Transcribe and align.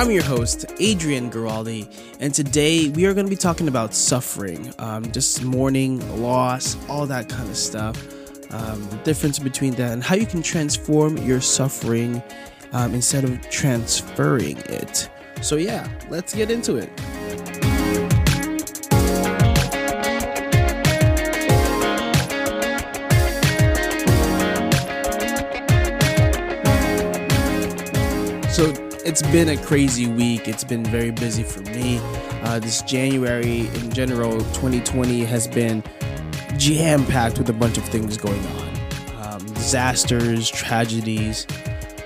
I'm 0.00 0.10
your 0.10 0.22
host, 0.22 0.64
Adrian 0.78 1.30
Giraldi, 1.30 1.86
and 2.20 2.32
today 2.32 2.88
we 2.88 3.04
are 3.04 3.12
going 3.12 3.26
to 3.26 3.30
be 3.30 3.36
talking 3.36 3.68
about 3.68 3.92
suffering, 3.92 4.72
um, 4.78 5.12
just 5.12 5.44
mourning, 5.44 6.22
loss, 6.22 6.74
all 6.88 7.04
that 7.04 7.28
kind 7.28 7.50
of 7.50 7.54
stuff, 7.54 8.02
um, 8.50 8.82
the 8.88 8.96
difference 9.04 9.38
between 9.38 9.74
that, 9.74 9.92
and 9.92 10.02
how 10.02 10.14
you 10.14 10.24
can 10.24 10.40
transform 10.40 11.18
your 11.18 11.42
suffering 11.42 12.22
um, 12.72 12.94
instead 12.94 13.24
of 13.24 13.42
transferring 13.50 14.56
it. 14.70 15.10
So, 15.42 15.56
yeah, 15.56 15.86
let's 16.08 16.34
get 16.34 16.50
into 16.50 16.76
it. 16.76 16.88
It's 29.10 29.22
been 29.22 29.48
a 29.48 29.56
crazy 29.64 30.06
week. 30.06 30.46
It's 30.46 30.62
been 30.62 30.84
very 30.84 31.10
busy 31.10 31.42
for 31.42 31.62
me. 31.62 31.98
Uh, 32.44 32.60
this 32.60 32.80
January 32.82 33.66
in 33.66 33.90
general, 33.90 34.38
2020 34.38 35.24
has 35.24 35.48
been 35.48 35.82
jam 36.56 37.04
packed 37.06 37.36
with 37.36 37.48
a 37.48 37.52
bunch 37.52 37.76
of 37.76 37.82
things 37.86 38.16
going 38.16 38.40
on 38.46 38.68
um, 39.16 39.44
disasters, 39.46 40.48
tragedies, 40.48 41.44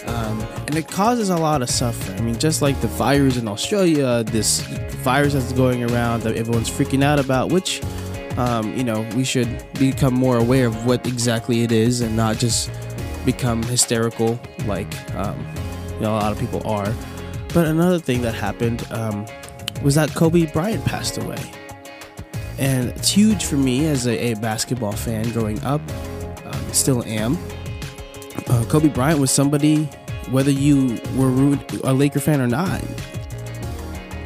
um, 0.07 0.41
and 0.67 0.77
it 0.77 0.89
causes 0.89 1.29
a 1.29 1.37
lot 1.37 1.61
of 1.61 1.69
suffering. 1.69 2.19
I 2.19 2.23
mean, 2.23 2.39
just 2.39 2.63
like 2.63 2.81
the 2.81 2.89
fires 2.89 3.37
in 3.37 3.49
Australia, 3.49 4.25
this 4.25 4.61
virus 5.03 5.35
that's 5.35 5.53
going 5.53 5.85
around 5.85 6.23
that 6.23 6.37
everyone's 6.37 6.71
freaking 6.71 7.05
out 7.05 7.21
about, 7.21 7.53
which, 7.53 7.83
um, 8.39 8.75
you 8.79 8.83
know, 8.83 9.07
we 9.15 9.25
should 9.25 9.63
become 9.75 10.15
more 10.15 10.39
aware 10.39 10.69
of 10.69 10.87
what 10.87 11.07
exactly 11.07 11.65
it 11.65 11.71
is 11.71 12.01
and 12.01 12.17
not 12.17 12.39
just 12.39 12.71
become 13.27 13.63
hysterical 13.65 14.41
like 14.67 14.89
um, 15.17 15.37
you 15.95 16.01
know 16.01 16.13
a 16.13 16.19
lot 16.19 16.33
of 16.33 16.39
people 16.39 16.67
are. 16.67 16.93
But 17.53 17.67
another 17.67 17.99
thing 17.99 18.23
that 18.23 18.35
happened 18.35 18.87
um, 18.91 19.27
was 19.83 19.95
that 19.95 20.15
Kobe 20.15 20.47
Bryant 20.47 20.85
passed 20.85 21.19
away, 21.19 21.39
and 22.59 22.89
it's 22.91 23.11
huge 23.11 23.45
for 23.45 23.57
me 23.57 23.87
as 23.87 24.07
a, 24.07 24.33
a 24.33 24.35
basketball 24.35 24.93
fan 24.93 25.31
growing 25.31 25.63
up. 25.65 25.81
Um, 26.45 26.73
still 26.73 27.05
am. 27.05 27.39
Uh, 28.49 28.65
Kobe 28.69 28.89
Bryant 28.89 29.21
was 29.21 29.31
somebody, 29.31 29.85
whether 30.31 30.51
you 30.51 30.99
were 31.17 31.59
a 31.85 31.95
Laker 31.95 32.21
fan 32.21 32.41
or 32.41 32.47
not, 32.47 32.83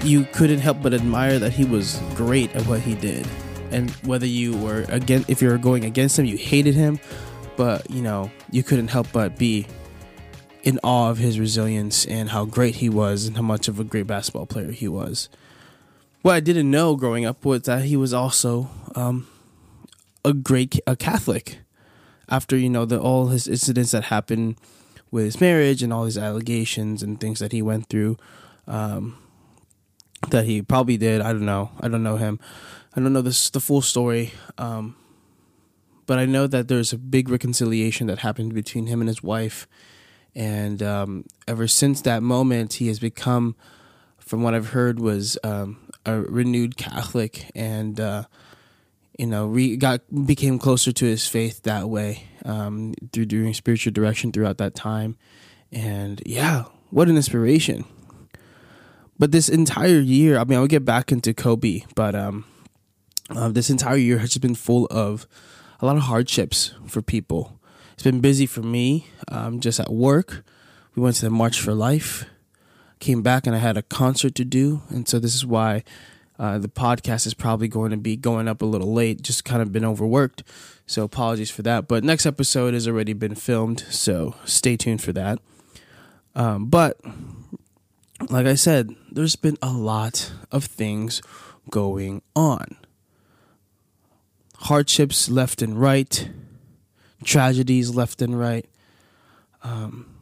you 0.02 0.24
couldn't 0.32 0.60
help 0.60 0.82
but 0.82 0.94
admire 0.94 1.38
that 1.38 1.52
he 1.52 1.64
was 1.64 2.00
great 2.14 2.54
at 2.54 2.66
what 2.66 2.80
he 2.80 2.94
did. 2.94 3.26
And 3.70 3.90
whether 4.06 4.26
you 4.26 4.56
were 4.56 4.86
again, 4.88 5.24
if 5.28 5.42
you 5.42 5.48
were 5.48 5.58
going 5.58 5.84
against 5.84 6.18
him, 6.18 6.24
you 6.24 6.36
hated 6.36 6.74
him, 6.74 6.98
but 7.56 7.88
you 7.90 8.00
know 8.00 8.30
you 8.50 8.62
couldn't 8.62 8.88
help 8.88 9.08
but 9.12 9.36
be 9.36 9.66
in 10.62 10.78
awe 10.82 11.10
of 11.10 11.18
his 11.18 11.38
resilience 11.38 12.04
and 12.06 12.30
how 12.30 12.44
great 12.44 12.76
he 12.76 12.88
was 12.88 13.26
and 13.26 13.36
how 13.36 13.42
much 13.42 13.68
of 13.68 13.78
a 13.78 13.84
great 13.84 14.06
basketball 14.06 14.46
player 14.46 14.72
he 14.72 14.88
was. 14.88 15.28
What 16.22 16.34
I 16.34 16.40
didn't 16.40 16.70
know 16.70 16.96
growing 16.96 17.24
up 17.24 17.44
was 17.44 17.62
that 17.62 17.84
he 17.84 17.96
was 17.96 18.12
also 18.12 18.68
um, 18.94 19.28
a 20.24 20.32
great 20.32 20.78
a 20.86 20.96
Catholic. 20.96 21.58
After 22.28 22.56
you 22.56 22.68
know 22.68 22.84
the 22.84 23.00
all 23.00 23.28
his 23.28 23.48
incidents 23.48 23.92
that 23.92 24.04
happened 24.04 24.56
with 25.10 25.24
his 25.24 25.40
marriage 25.40 25.82
and 25.82 25.92
all 25.92 26.04
his 26.04 26.18
allegations 26.18 27.02
and 27.02 27.18
things 27.18 27.38
that 27.38 27.52
he 27.52 27.62
went 27.62 27.88
through, 27.88 28.18
um, 28.66 29.16
that 30.28 30.44
he 30.44 30.60
probably 30.60 30.98
did. 30.98 31.22
I 31.22 31.32
don't 31.32 31.46
know. 31.46 31.70
I 31.80 31.88
don't 31.88 32.02
know 32.02 32.16
him. 32.16 32.38
I 32.94 33.00
don't 33.00 33.12
know 33.12 33.22
this 33.22 33.48
the 33.48 33.60
full 33.60 33.80
story. 33.80 34.32
Um, 34.58 34.96
but 36.04 36.18
I 36.18 36.26
know 36.26 36.46
that 36.46 36.68
there's 36.68 36.92
a 36.92 36.98
big 36.98 37.28
reconciliation 37.28 38.06
that 38.08 38.20
happened 38.20 38.54
between 38.54 38.86
him 38.86 39.00
and 39.00 39.08
his 39.08 39.22
wife 39.22 39.66
and 40.34 40.82
um, 40.82 41.24
ever 41.46 41.66
since 41.66 42.02
that 42.02 42.22
moment, 42.22 42.74
he 42.74 42.88
has 42.88 42.98
become, 42.98 43.56
from 44.18 44.42
what 44.42 44.54
I've 44.54 44.70
heard, 44.70 45.00
was 45.00 45.38
um, 45.42 45.78
a 46.04 46.20
renewed 46.20 46.76
Catholic, 46.76 47.50
and 47.54 47.98
uh, 47.98 48.24
you 49.18 49.26
know, 49.26 49.46
re- 49.46 49.76
got 49.76 50.02
became 50.26 50.58
closer 50.58 50.92
to 50.92 51.04
his 51.04 51.26
faith 51.26 51.62
that 51.64 51.88
way 51.88 52.28
um, 52.44 52.94
through 53.12 53.26
doing 53.26 53.52
spiritual 53.54 53.92
direction 53.92 54.32
throughout 54.32 54.58
that 54.58 54.74
time. 54.74 55.16
And 55.72 56.22
yeah, 56.24 56.64
what 56.90 57.08
an 57.08 57.16
inspiration! 57.16 57.84
But 59.18 59.32
this 59.32 59.48
entire 59.48 59.98
year, 59.98 60.38
I 60.38 60.44
mean, 60.44 60.58
I'll 60.58 60.66
get 60.68 60.84
back 60.84 61.10
into 61.10 61.34
Kobe, 61.34 61.82
but 61.96 62.14
um, 62.14 62.44
uh, 63.30 63.48
this 63.48 63.70
entire 63.70 63.96
year 63.96 64.18
has 64.18 64.30
just 64.30 64.42
been 64.42 64.54
full 64.54 64.86
of 64.86 65.26
a 65.80 65.86
lot 65.86 65.96
of 65.96 66.04
hardships 66.04 66.74
for 66.86 67.02
people 67.02 67.57
it's 67.98 68.04
been 68.04 68.20
busy 68.20 68.46
for 68.46 68.62
me, 68.62 69.08
um, 69.26 69.58
just 69.58 69.80
at 69.80 69.92
work. 69.92 70.44
We 70.94 71.02
went 71.02 71.16
to 71.16 71.22
the 71.22 71.30
March 71.30 71.60
for 71.60 71.74
Life, 71.74 72.26
came 73.00 73.22
back, 73.22 73.44
and 73.44 73.56
I 73.56 73.58
had 73.58 73.76
a 73.76 73.82
concert 73.82 74.36
to 74.36 74.44
do. 74.44 74.82
And 74.88 75.08
so 75.08 75.18
this 75.18 75.34
is 75.34 75.44
why 75.44 75.82
uh, 76.38 76.58
the 76.58 76.68
podcast 76.68 77.26
is 77.26 77.34
probably 77.34 77.66
going 77.66 77.90
to 77.90 77.96
be 77.96 78.14
going 78.14 78.46
up 78.46 78.62
a 78.62 78.66
little 78.66 78.94
late, 78.94 79.22
just 79.22 79.44
kind 79.44 79.60
of 79.60 79.72
been 79.72 79.84
overworked. 79.84 80.44
So 80.86 81.02
apologies 81.02 81.50
for 81.50 81.62
that. 81.62 81.88
But 81.88 82.04
next 82.04 82.24
episode 82.24 82.72
has 82.72 82.86
already 82.86 83.14
been 83.14 83.34
filmed, 83.34 83.80
so 83.90 84.36
stay 84.44 84.76
tuned 84.76 85.02
for 85.02 85.12
that. 85.14 85.40
Um, 86.36 86.66
but 86.66 87.00
like 88.30 88.46
I 88.46 88.54
said, 88.54 88.94
there's 89.10 89.34
been 89.34 89.58
a 89.60 89.72
lot 89.72 90.30
of 90.52 90.66
things 90.66 91.20
going 91.68 92.22
on. 92.36 92.76
Hardships 94.58 95.28
left 95.28 95.62
and 95.62 95.80
right 95.80 96.28
tragedies 97.24 97.94
left 97.94 98.22
and 98.22 98.38
right. 98.38 98.68
Um, 99.62 100.14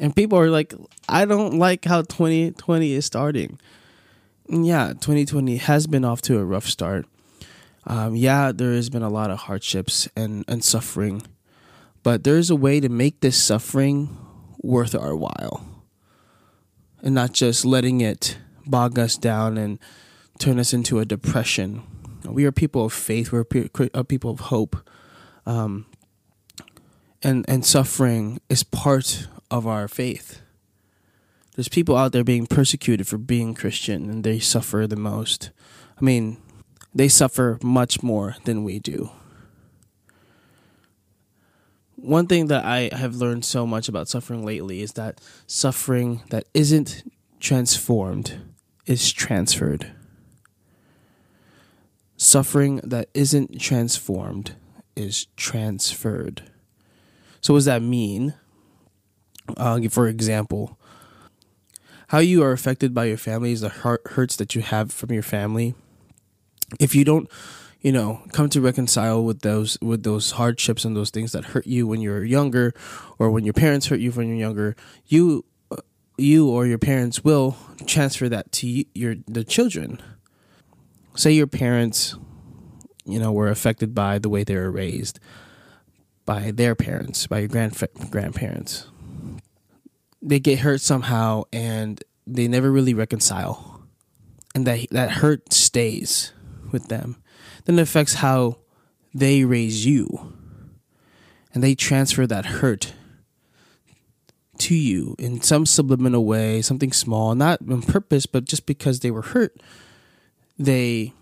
and 0.00 0.14
people 0.16 0.38
are 0.38 0.50
like, 0.50 0.74
I 1.08 1.24
don't 1.24 1.58
like 1.58 1.84
how 1.84 2.02
2020 2.02 2.92
is 2.92 3.04
starting. 3.04 3.58
And 4.48 4.66
yeah, 4.66 4.88
2020 4.88 5.58
has 5.58 5.86
been 5.86 6.04
off 6.04 6.22
to 6.22 6.38
a 6.38 6.44
rough 6.44 6.66
start. 6.66 7.06
Um, 7.86 8.16
yeah, 8.16 8.52
there 8.52 8.72
has 8.72 8.90
been 8.90 9.02
a 9.02 9.08
lot 9.08 9.30
of 9.30 9.40
hardships 9.40 10.08
and, 10.16 10.44
and 10.48 10.62
suffering, 10.64 11.22
but 12.02 12.24
there 12.24 12.36
is 12.36 12.50
a 12.50 12.56
way 12.56 12.80
to 12.80 12.88
make 12.88 13.20
this 13.20 13.42
suffering 13.42 14.16
worth 14.62 14.94
our 14.94 15.16
while 15.16 15.64
and 17.02 17.14
not 17.14 17.32
just 17.32 17.64
letting 17.64 18.00
it 18.00 18.38
bog 18.66 18.98
us 18.98 19.16
down 19.16 19.56
and 19.56 19.78
turn 20.38 20.58
us 20.58 20.72
into 20.72 20.98
a 20.98 21.04
depression. 21.04 21.82
We 22.24 22.44
are 22.44 22.52
people 22.52 22.84
of 22.84 22.92
faith, 22.92 23.32
we're 23.32 23.44
people 23.44 24.30
of 24.30 24.40
hope 24.40 24.76
um, 25.50 25.86
and 27.24 27.44
and 27.48 27.66
suffering 27.66 28.40
is 28.48 28.62
part 28.62 29.26
of 29.50 29.66
our 29.66 29.88
faith. 29.88 30.42
There's 31.56 31.68
people 31.68 31.96
out 31.96 32.12
there 32.12 32.22
being 32.22 32.46
persecuted 32.46 33.08
for 33.08 33.18
being 33.18 33.54
Christian, 33.54 34.08
and 34.08 34.22
they 34.22 34.38
suffer 34.38 34.86
the 34.86 34.96
most. 34.96 35.50
I 36.00 36.04
mean, 36.04 36.38
they 36.94 37.08
suffer 37.08 37.58
much 37.62 38.02
more 38.02 38.36
than 38.44 38.62
we 38.62 38.78
do. 38.78 39.10
One 41.96 42.28
thing 42.28 42.46
that 42.46 42.64
I 42.64 42.88
have 42.92 43.16
learned 43.16 43.44
so 43.44 43.66
much 43.66 43.88
about 43.88 44.08
suffering 44.08 44.46
lately 44.46 44.80
is 44.80 44.92
that 44.92 45.20
suffering 45.46 46.22
that 46.30 46.44
isn't 46.54 47.02
transformed 47.40 48.40
is 48.86 49.12
transferred. 49.12 49.92
Suffering 52.16 52.80
that 52.84 53.08
isn't 53.14 53.60
transformed 53.60 54.54
is 55.00 55.26
transferred. 55.36 56.42
So, 57.40 57.54
what 57.54 57.58
does 57.58 57.64
that 57.66 57.82
mean? 57.82 58.34
Uh, 59.56 59.80
for 59.88 60.06
example, 60.06 60.78
how 62.08 62.18
you 62.18 62.42
are 62.42 62.52
affected 62.52 62.94
by 62.94 63.06
your 63.06 63.16
family 63.16 63.52
is 63.52 63.60
the 63.60 63.68
hurts 63.68 64.36
that 64.36 64.54
you 64.54 64.62
have 64.62 64.92
from 64.92 65.12
your 65.12 65.22
family. 65.22 65.74
If 66.78 66.94
you 66.94 67.04
don't, 67.04 67.28
you 67.80 67.92
know, 67.92 68.22
come 68.32 68.48
to 68.50 68.60
reconcile 68.60 69.24
with 69.24 69.40
those 69.40 69.78
with 69.80 70.02
those 70.02 70.32
hardships 70.32 70.84
and 70.84 70.96
those 70.96 71.10
things 71.10 71.32
that 71.32 71.46
hurt 71.46 71.66
you 71.66 71.86
when 71.86 72.00
you're 72.00 72.24
younger, 72.24 72.74
or 73.18 73.30
when 73.30 73.44
your 73.44 73.54
parents 73.54 73.86
hurt 73.86 74.00
you 74.00 74.12
when 74.12 74.28
you're 74.28 74.36
younger, 74.36 74.76
you 75.06 75.44
you 76.18 76.48
or 76.48 76.66
your 76.66 76.78
parents 76.78 77.24
will 77.24 77.56
transfer 77.86 78.28
that 78.28 78.52
to 78.52 78.84
your 78.94 79.16
the 79.26 79.44
children. 79.44 80.00
Say 81.14 81.32
your 81.32 81.46
parents 81.46 82.16
you 83.10 83.18
know, 83.18 83.32
were 83.32 83.48
affected 83.48 83.94
by 83.94 84.18
the 84.18 84.28
way 84.28 84.44
they 84.44 84.56
were 84.56 84.70
raised 84.70 85.20
by 86.30 86.52
their 86.52 86.74
parents, 86.74 87.26
by 87.26 87.40
your 87.40 87.48
grand 87.48 87.76
grandparents. 88.10 88.86
They 90.22 90.38
get 90.38 90.60
hurt 90.60 90.80
somehow 90.80 91.44
and 91.52 92.02
they 92.26 92.46
never 92.46 92.70
really 92.70 92.94
reconcile. 92.94 93.82
And 94.54 94.66
that 94.66 94.86
that 94.90 95.10
hurt 95.10 95.52
stays 95.52 96.32
with 96.70 96.88
them. 96.88 97.16
Then 97.64 97.78
it 97.78 97.82
affects 97.82 98.14
how 98.14 98.58
they 99.14 99.44
raise 99.44 99.84
you. 99.86 100.34
And 101.52 101.64
they 101.64 101.74
transfer 101.74 102.28
that 102.28 102.46
hurt 102.46 102.92
to 104.58 104.74
you 104.74 105.16
in 105.18 105.40
some 105.40 105.66
subliminal 105.66 106.24
way, 106.24 106.62
something 106.62 106.92
small, 106.92 107.34
not 107.34 107.60
on 107.68 107.82
purpose, 107.82 108.26
but 108.26 108.44
just 108.44 108.66
because 108.66 109.00
they 109.00 109.10
were 109.10 109.22
hurt, 109.22 109.60
they 110.58 111.12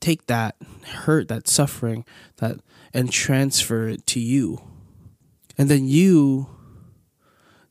take 0.00 0.26
that 0.26 0.56
hurt, 1.04 1.28
that 1.28 1.46
suffering, 1.48 2.04
that 2.36 2.60
and 2.92 3.12
transfer 3.12 3.88
it 3.88 4.06
to 4.08 4.20
you. 4.20 4.60
And 5.56 5.68
then 5.68 5.86
you 5.86 6.48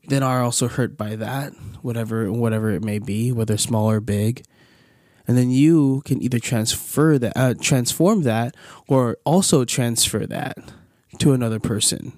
that 0.08 0.22
are 0.22 0.42
also 0.42 0.68
hurt 0.68 0.96
by 0.96 1.16
that, 1.16 1.52
whatever 1.82 2.30
whatever 2.32 2.70
it 2.70 2.82
may 2.82 2.98
be, 2.98 3.32
whether 3.32 3.56
small 3.56 3.90
or 3.90 4.00
big. 4.00 4.44
And 5.26 5.36
then 5.36 5.50
you 5.50 6.02
can 6.04 6.20
either 6.22 6.40
transfer 6.40 7.18
that, 7.18 7.32
uh, 7.36 7.54
transform 7.60 8.22
that, 8.22 8.56
or 8.88 9.18
also 9.24 9.64
transfer 9.64 10.26
that 10.26 10.58
to 11.18 11.32
another 11.32 11.60
person, 11.60 12.12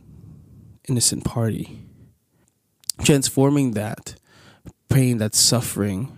innocent 0.89 1.25
party. 1.25 1.87
Transforming 3.03 3.73
that 3.73 4.15
pain, 4.89 5.19
that 5.19 5.35
suffering, 5.35 6.17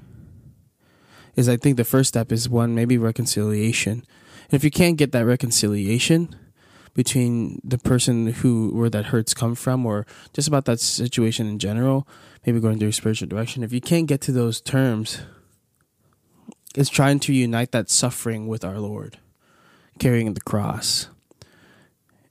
is 1.37 1.49
I 1.49 1.57
think 1.57 1.77
the 1.77 1.85
first 1.85 2.09
step 2.09 2.33
is 2.33 2.49
one 2.49 2.75
maybe 2.75 2.99
reconciliation. 2.99 4.05
And 4.45 4.55
if 4.55 4.65
you 4.65 4.71
can't 4.71 4.97
get 4.97 5.13
that 5.13 5.27
reconciliation, 5.27 6.35
between 6.95 7.61
the 7.65 7.79
person 7.79 8.29
who 8.29 8.71
where 8.71 8.89
that 8.89 9.07
hurts 9.07 9.35
come 9.35 9.55
from 9.55 9.85
or 9.85 10.07
just 10.33 10.49
about 10.49 10.65
that 10.65 10.81
situation 10.81 11.47
in 11.47 11.59
general 11.59 12.07
maybe 12.47 12.61
going 12.61 12.79
through 12.79 12.93
spiritual 12.93 13.29
direction 13.29 13.63
if 13.63 13.73
you 13.73 13.81
can't 13.81 14.07
get 14.07 14.21
to 14.21 14.33
those 14.33 14.61
terms 14.61 15.23
it's 16.77 16.89
trying 16.89 17.19
to 17.19 17.33
unite 17.33 17.73
that 17.73 17.91
suffering 17.91 18.47
with 18.47 18.65
our 18.65 18.79
lord 18.79 19.19
carrying 19.99 20.33
the 20.35 20.41
cross 20.41 21.09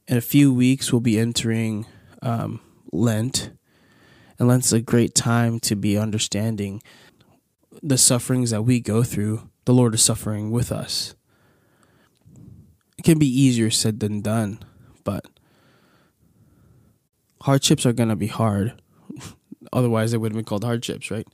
in 0.08 0.18
a 0.18 0.22
few 0.22 0.54
weeks 0.54 0.92
we'll 0.92 1.02
be 1.02 1.20
entering 1.20 1.86
um, 2.22 2.60
lent 2.92 3.52
and 4.40 4.48
lent's 4.48 4.72
a 4.72 4.82
great 4.82 5.14
time 5.14 5.60
to 5.60 5.76
be 5.76 5.98
understanding 5.98 6.82
the 7.81 7.98
sufferings 7.98 8.52
that 8.52 8.64
we 8.64 8.80
go 8.80 9.04
through 9.04 9.50
the 9.66 9.74
lord 9.74 9.94
is 9.94 10.02
suffering 10.02 10.52
with 10.52 10.72
us 10.72 11.16
it 13.04 13.04
can 13.04 13.20
be 13.20 13.28
easier 13.28 13.70
said 13.70 14.00
than 14.00 14.22
done, 14.22 14.60
but 15.04 15.25
hardships 17.42 17.86
are 17.86 17.92
going 17.92 18.08
to 18.08 18.16
be 18.16 18.28
hard. 18.28 18.81
Otherwise, 19.74 20.14
it 20.14 20.20
would 20.20 20.31
have 20.31 20.38
been 20.38 20.46
called 20.46 20.64
hardships, 20.64 21.12
right? 21.12 21.28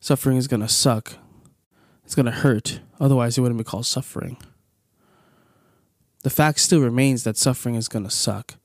Suffering 0.00 0.36
is 0.36 0.46
going 0.46 0.60
to 0.60 0.68
suck. 0.68 1.16
It's 2.04 2.14
going 2.14 2.26
to 2.26 2.32
hurt. 2.32 2.80
Otherwise, 3.00 3.38
it 3.38 3.40
wouldn't 3.40 3.56
be 3.56 3.64
called 3.64 3.86
suffering. 3.86 4.36
The 6.22 6.30
fact 6.30 6.60
still 6.60 6.80
remains 6.80 7.24
that 7.24 7.38
suffering 7.38 7.76
is 7.76 7.88
going 7.88 8.04
to 8.04 8.10
suck. 8.10 8.56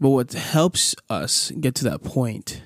But 0.00 0.10
what 0.10 0.32
helps 0.32 0.96
us 1.08 1.52
get 1.52 1.76
to 1.76 1.84
that 1.84 2.02
point 2.02 2.62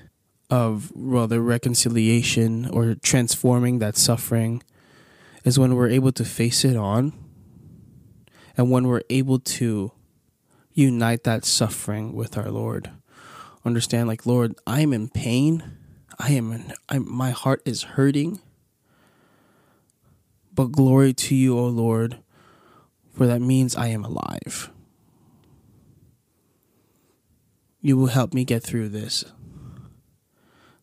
of, 0.51 0.91
well, 0.93 1.27
the 1.27 1.39
reconciliation 1.39 2.69
or 2.69 2.93
transforming 2.95 3.79
that 3.79 3.95
suffering 3.95 4.61
is 5.45 5.57
when 5.57 5.75
we're 5.75 5.89
able 5.89 6.11
to 6.11 6.25
face 6.25 6.65
it 6.65 6.75
on 6.75 7.13
and 8.57 8.69
when 8.69 8.85
we're 8.85 9.01
able 9.09 9.39
to 9.39 9.93
unite 10.73 11.23
that 11.23 11.45
suffering 11.45 12.13
with 12.13 12.37
our 12.37 12.51
Lord, 12.51 12.91
understand, 13.63 14.09
like, 14.09 14.25
Lord, 14.25 14.53
I'm 14.67 14.91
in 14.91 15.07
pain. 15.07 15.63
I 16.19 16.31
am, 16.33 16.51
in, 16.51 16.73
I'm, 16.89 17.09
my 17.09 17.31
heart 17.31 17.61
is 17.65 17.83
hurting. 17.83 18.41
But 20.53 20.73
glory 20.73 21.13
to 21.13 21.33
you, 21.33 21.57
O 21.57 21.65
Lord, 21.67 22.19
for 23.15 23.25
that 23.25 23.39
means 23.39 23.77
I 23.77 23.87
am 23.87 24.03
alive. 24.03 24.69
You 27.81 27.95
will 27.95 28.07
help 28.07 28.33
me 28.33 28.43
get 28.43 28.63
through 28.63 28.89
this. 28.89 29.23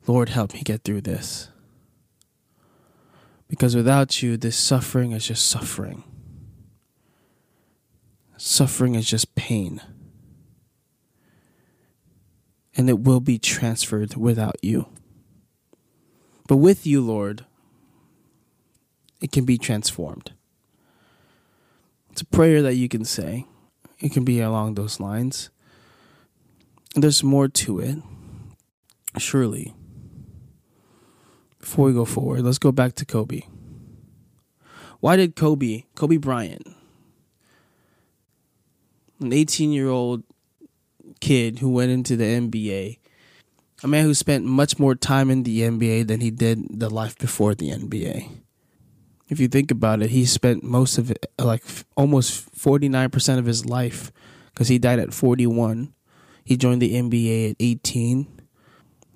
Lord, 0.09 0.31
help 0.31 0.55
me 0.55 0.63
get 0.63 0.85
through 0.85 1.03
this. 1.03 1.51
Because 3.47 3.77
without 3.77 4.23
you, 4.23 4.39
this 4.39 4.57
suffering 4.57 5.13
is 5.13 5.27
just 5.27 5.47
suffering. 5.47 6.03
Suffering 8.39 8.95
is 8.95 9.07
just 9.09 9.35
pain. 9.35 9.83
And 12.75 12.89
it 12.89 13.01
will 13.01 13.21
be 13.21 13.39
transferred 13.39 14.17
without 14.17 14.57
you. 14.63 14.87
But 16.47 16.57
with 16.57 16.87
you, 16.87 17.03
Lord, 17.03 17.45
it 19.21 19.31
can 19.31 19.45
be 19.45 19.59
transformed. 19.59 20.33
It's 22.13 22.23
a 22.23 22.27
prayer 22.27 22.63
that 22.63 22.77
you 22.77 22.89
can 22.89 23.05
say. 23.05 23.47
It 23.99 24.13
can 24.13 24.25
be 24.25 24.41
along 24.41 24.75
those 24.75 25.01
lines. 25.01 25.51
And 26.95 27.05
there's 27.05 27.23
more 27.23 27.49
to 27.49 27.81
it, 27.81 27.99
surely. 29.19 29.75
Before 31.69 31.85
we 31.85 31.93
go 31.93 32.07
forward, 32.07 32.41
let's 32.45 32.57
go 32.57 32.73
back 32.73 32.95
to 32.95 33.05
Kobe. 33.05 33.43
Why 35.01 35.17
did 35.17 35.37
Kobe, 35.37 35.85
Kobe 35.95 36.17
Bryant, 36.17 36.67
an 39.21 39.35
18 39.35 39.71
year 39.71 39.89
old 39.89 40.25
kid 41.21 41.59
who 41.59 41.69
went 41.69 41.91
into 41.91 42.17
the 42.17 42.25
NBA, 42.25 42.97
a 43.83 43.87
man 43.87 44.07
who 44.07 44.15
spent 44.15 44.47
much 44.47 44.79
more 44.79 44.95
time 44.95 45.29
in 45.29 45.43
the 45.43 45.61
NBA 45.61 46.07
than 46.07 46.23
he 46.23 46.31
did 46.31 46.81
the 46.81 46.89
life 46.89 47.19
before 47.19 47.55
the 47.55 47.69
NBA. 47.69 48.31
If 49.29 49.39
you 49.39 49.47
think 49.47 49.71
about 49.71 50.01
it, 50.01 50.09
he 50.09 50.25
spent 50.25 50.65
most 50.65 50.97
of 50.97 51.11
it, 51.11 51.27
like 51.39 51.63
almost 51.99 52.51
49% 52.57 53.39
of 53.39 53.45
his 53.45 53.67
life, 53.67 54.11
because 54.55 54.69
he 54.69 54.79
died 54.79 55.01
at 55.01 55.13
41. 55.13 55.93
He 56.47 56.57
joined 56.57 56.81
the 56.81 56.95
NBA 56.95 57.51
at 57.51 57.57
18. 57.61 58.27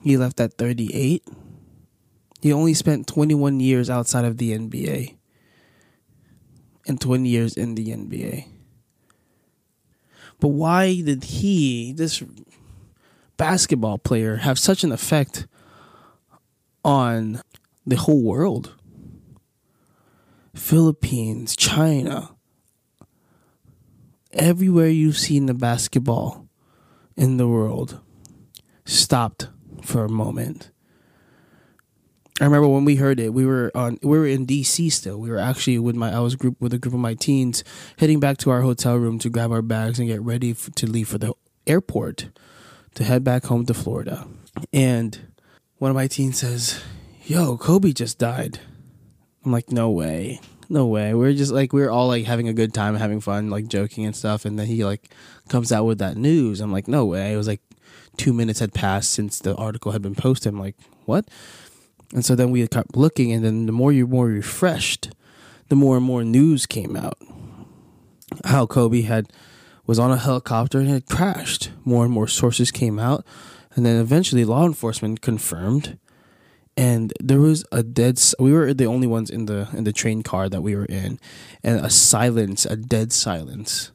He 0.03 0.19
left 0.19 0.39
at 0.39 0.59
38. 0.59 1.27
He 2.43 2.53
only 2.53 2.75
spent 2.75 3.07
21 3.07 3.61
years 3.61 3.89
outside 3.89 4.25
of 4.25 4.37
the 4.37 4.51
NBA 4.51 5.15
and 6.89 7.01
20 7.01 7.29
years 7.29 7.57
in 7.57 7.77
the 7.77 7.87
NBA. 7.87 8.49
But 10.41 10.49
why 10.49 11.01
did 11.01 11.23
he, 11.23 11.93
this 11.93 12.21
basketball 13.37 13.99
player, 13.99 14.39
have 14.39 14.59
such 14.59 14.83
an 14.83 14.91
effect 14.91 15.47
on 16.85 17.41
the 17.87 17.95
whole 17.95 18.25
world? 18.25 18.75
Philippines, 20.53 21.55
China, 21.55 22.35
everywhere 24.33 24.89
you've 24.89 25.17
seen 25.17 25.47
the 25.47 25.55
basketball 25.55 26.49
in 27.17 27.37
the 27.37 27.47
world 27.47 28.01
stopped 28.85 29.49
for 29.81 30.05
a 30.05 30.09
moment 30.09 30.73
I 32.43 32.45
remember 32.45 32.67
when 32.67 32.85
we 32.85 32.97
heard 32.97 33.21
it, 33.21 33.33
we 33.33 33.47
were 33.47 33.71
on 33.73 34.01
we 34.03 34.19
were 34.19 34.27
in 34.27 34.47
DC 34.47 34.91
still. 34.91 35.17
We 35.17 35.31
were 35.31 35.39
actually 35.39 35.79
with 35.79 35.95
my 35.95 36.13
I 36.13 36.19
was 36.19 36.35
group 36.35 36.61
with 36.61 36.75
a 36.75 36.79
group 36.79 36.93
of 36.93 36.99
my 36.99 37.15
teens 37.15 37.63
heading 37.99 38.19
back 38.19 38.37
to 38.39 38.51
our 38.51 38.63
hotel 38.63 38.97
room 38.97 39.21
to 39.21 39.31
grab 39.31 39.53
our 39.53 39.63
bags 39.63 40.01
and 40.01 40.09
get 40.09 40.21
ready 40.21 40.51
f- 40.51 40.69
to 40.75 40.89
leave 40.89 41.07
for 41.07 41.19
the 41.19 41.35
airport 41.69 42.31
to 42.97 43.05
head 43.05 43.23
back 43.23 43.45
home 43.45 43.65
to 43.67 43.75
Florida. 43.75 44.27
And 44.73 45.21
one 45.79 45.93
of 45.93 45.95
my 45.95 46.09
teens 46.09 46.39
says, 46.39 46.81
"Yo, 47.27 47.57
Kobe 47.57 47.93
just 47.93 48.19
died." 48.19 48.59
I'm 49.45 49.53
like, 49.53 49.71
"No 49.71 49.89
way." 49.89 50.41
No 50.69 50.87
way. 50.87 51.15
We're 51.15 51.35
just 51.35 51.53
like 51.53 51.73
we're 51.73 51.91
all 51.91 52.09
like 52.09 52.25
having 52.25 52.49
a 52.49 52.53
good 52.53 52.75
time, 52.75 52.97
having 52.97 53.21
fun, 53.21 53.51
like 53.51 53.69
joking 53.69 54.05
and 54.05 54.17
stuff, 54.17 54.45
and 54.45 54.59
then 54.59 54.67
he 54.67 54.85
like 54.85 55.15
comes 55.49 55.71
out 55.71 55.85
with 55.85 55.99
that 55.99 56.17
news. 56.17 56.61
I'm 56.61 56.73
like, 56.73 56.89
"No 56.89 57.07
way." 57.07 57.35
It 57.35 57.37
was 57.37 57.47
like 57.47 57.61
2 58.17 58.33
minutes 58.33 58.59
had 58.59 58.75
passed 58.75 59.13
since 59.13 59.39
the 59.39 59.55
article 59.55 59.93
had 59.93 60.03
been 60.03 60.17
posted. 60.17 60.53
I'm 60.53 60.59
like, 60.59 60.75
"What?" 61.05 61.29
And 62.13 62.25
so 62.25 62.35
then 62.35 62.51
we 62.51 62.67
kept 62.69 62.97
looking, 62.97 63.33
and 63.33 63.45
then 63.45 63.67
the 63.67 63.73
more 63.73 63.91
you're 63.93 64.07
more 64.07 64.27
refreshed, 64.27 65.11
the 65.69 65.77
more 65.77 65.97
and 65.97 66.05
more 66.05 66.25
news 66.25 66.67
came 66.67 66.95
out. 66.95 67.19
How 68.45 68.67
Kobe 68.67 69.03
had 69.03 69.33
was 69.87 69.99
on 69.99 70.13
a 70.13 70.17
helicopter 70.17 70.79
and 70.79 70.89
had 70.89 71.07
crashed. 71.07 71.71
More 71.85 72.05
and 72.05 72.13
more 72.13 72.29
sources 72.29 72.71
came 72.71 72.99
out, 72.99 73.25
and 73.75 73.85
then 73.87 74.01
eventually 74.01 74.45
law 74.45 74.67
enforcement 74.67 75.23
confirmed. 75.23 75.99
And 76.77 77.13
there 77.21 77.41
was 77.41 77.65
a 77.73 77.83
dead. 77.83 78.23
We 78.39 78.53
were 78.53 78.73
the 78.73 78.87
only 78.87 79.07
ones 79.07 79.31
in 79.31 79.47
the 79.47 79.69
in 79.73 79.85
the 79.85 79.93
train 79.93 80.23
car 80.23 80.49
that 80.49 80.63
we 80.63 80.77
were 80.77 80.87
in, 80.87 81.19
and 81.63 81.85
a 81.85 81.91
silence, 81.91 82.65
a 82.67 82.77
dead 82.77 83.13
silence, 83.13 83.93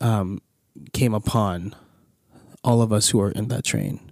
um, 0.00 0.40
came 0.92 1.14
upon 1.14 1.74
all 2.62 2.82
of 2.82 2.92
us 2.92 3.10
who 3.10 3.18
were 3.18 3.32
in 3.32 3.48
that 3.48 3.64
train 3.64 4.09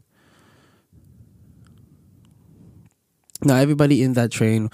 Now 3.45 3.57
everybody 3.57 4.03
in 4.03 4.15
that 4.15 4.31
train, 4.31 4.71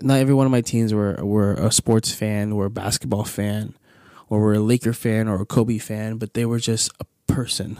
not 0.00 0.18
every 0.18 0.34
one 0.34 0.46
of 0.46 0.52
my 0.52 0.60
teens 0.60 0.92
were 0.92 1.18
were 1.22 1.54
a 1.54 1.72
sports 1.72 2.12
fan, 2.12 2.52
or 2.52 2.66
a 2.66 2.70
basketball 2.70 3.24
fan, 3.24 3.74
or 4.28 4.40
were 4.40 4.54
a 4.54 4.60
Laker 4.60 4.92
fan 4.92 5.28
or 5.28 5.40
a 5.40 5.46
Kobe 5.46 5.78
fan, 5.78 6.16
but 6.16 6.34
they 6.34 6.44
were 6.44 6.58
just 6.58 6.90
a 7.00 7.06
person. 7.26 7.78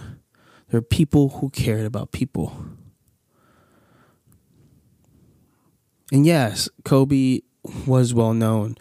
They 0.68 0.78
were 0.78 0.82
people 0.82 1.28
who 1.28 1.50
cared 1.50 1.84
about 1.84 2.12
people. 2.12 2.56
And 6.12 6.26
yes, 6.26 6.68
Kobe 6.84 7.40
was 7.86 8.12
well 8.14 8.34
known. 8.34 8.76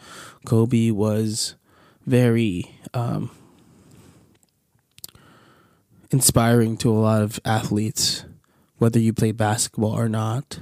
Kobe 0.46 0.90
was 0.92 1.56
very 2.06 2.76
um, 2.94 3.30
inspiring 6.10 6.76
to 6.78 6.90
a 6.90 6.98
lot 6.98 7.22
of 7.22 7.40
athletes, 7.46 8.26
whether 8.78 9.00
you 9.00 9.14
play 9.14 9.32
basketball 9.32 9.92
or 9.92 10.10
not. 10.10 10.60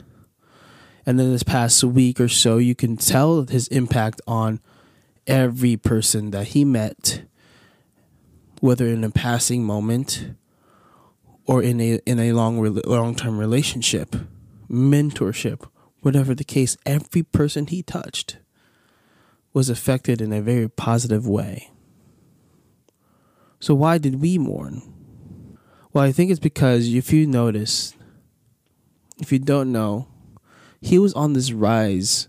And 1.07 1.17
then 1.17 1.31
this 1.31 1.43
past 1.43 1.85
week 1.85 2.19
or 2.19 2.27
so, 2.27 2.57
you 2.57 2.75
can 2.75 2.97
tell 2.97 3.45
his 3.45 3.69
impact 3.69 4.19
on 4.27 4.59
every 5.25 5.77
person 5.77 6.31
that 6.31 6.47
he 6.47 6.65
met, 6.65 7.23
whether 8.59 8.85
in 8.87 9.05
a 9.05 9.09
passing 9.09 9.63
moment 9.63 10.31
or 11.45 11.63
in 11.63 11.79
a 11.79 12.01
in 12.05 12.19
a 12.19 12.33
long 12.33 12.61
long 12.85 13.15
term 13.15 13.37
relationship, 13.37 14.17
mentorship, 14.69 15.65
whatever 16.01 16.35
the 16.35 16.43
case, 16.43 16.75
every 16.85 17.23
person 17.23 17.67
he 17.67 17.81
touched 17.81 18.39
was 19.53 19.69
affected 19.69 20.21
in 20.21 20.33
a 20.33 20.41
very 20.41 20.67
positive 20.67 21.25
way. 21.25 21.71
So 23.61 23.73
why 23.73 23.97
did 23.97 24.19
we 24.19 24.37
mourn? 24.37 24.81
Well, 25.93 26.03
I 26.03 26.11
think 26.11 26.31
it's 26.31 26.39
because 26.41 26.93
if 26.93 27.13
you 27.13 27.25
notice, 27.25 27.95
if 29.21 29.31
you 29.31 29.39
don't 29.39 29.71
know, 29.71 30.09
he 30.81 30.99
was 30.99 31.13
on 31.13 31.33
this 31.33 31.51
rise 31.51 32.27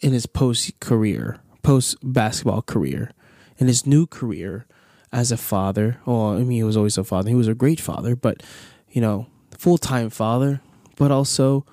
in 0.00 0.12
his 0.12 0.26
post 0.26 0.78
career, 0.80 1.40
post 1.62 1.96
basketball 2.02 2.62
career, 2.62 3.10
in 3.58 3.66
his 3.66 3.86
new 3.86 4.06
career 4.06 4.66
as 5.12 5.32
a 5.32 5.36
father. 5.36 5.98
Well, 6.04 6.30
I 6.32 6.38
mean, 6.38 6.50
he 6.50 6.62
was 6.62 6.76
always 6.76 6.98
a 6.98 7.04
father. 7.04 7.28
He 7.28 7.34
was 7.34 7.48
a 7.48 7.54
great 7.54 7.80
father, 7.80 8.14
but 8.14 8.42
you 8.90 9.00
know, 9.00 9.26
full 9.56 9.78
time 9.78 10.10
father. 10.10 10.60
But 10.96 11.10
also, 11.10 11.66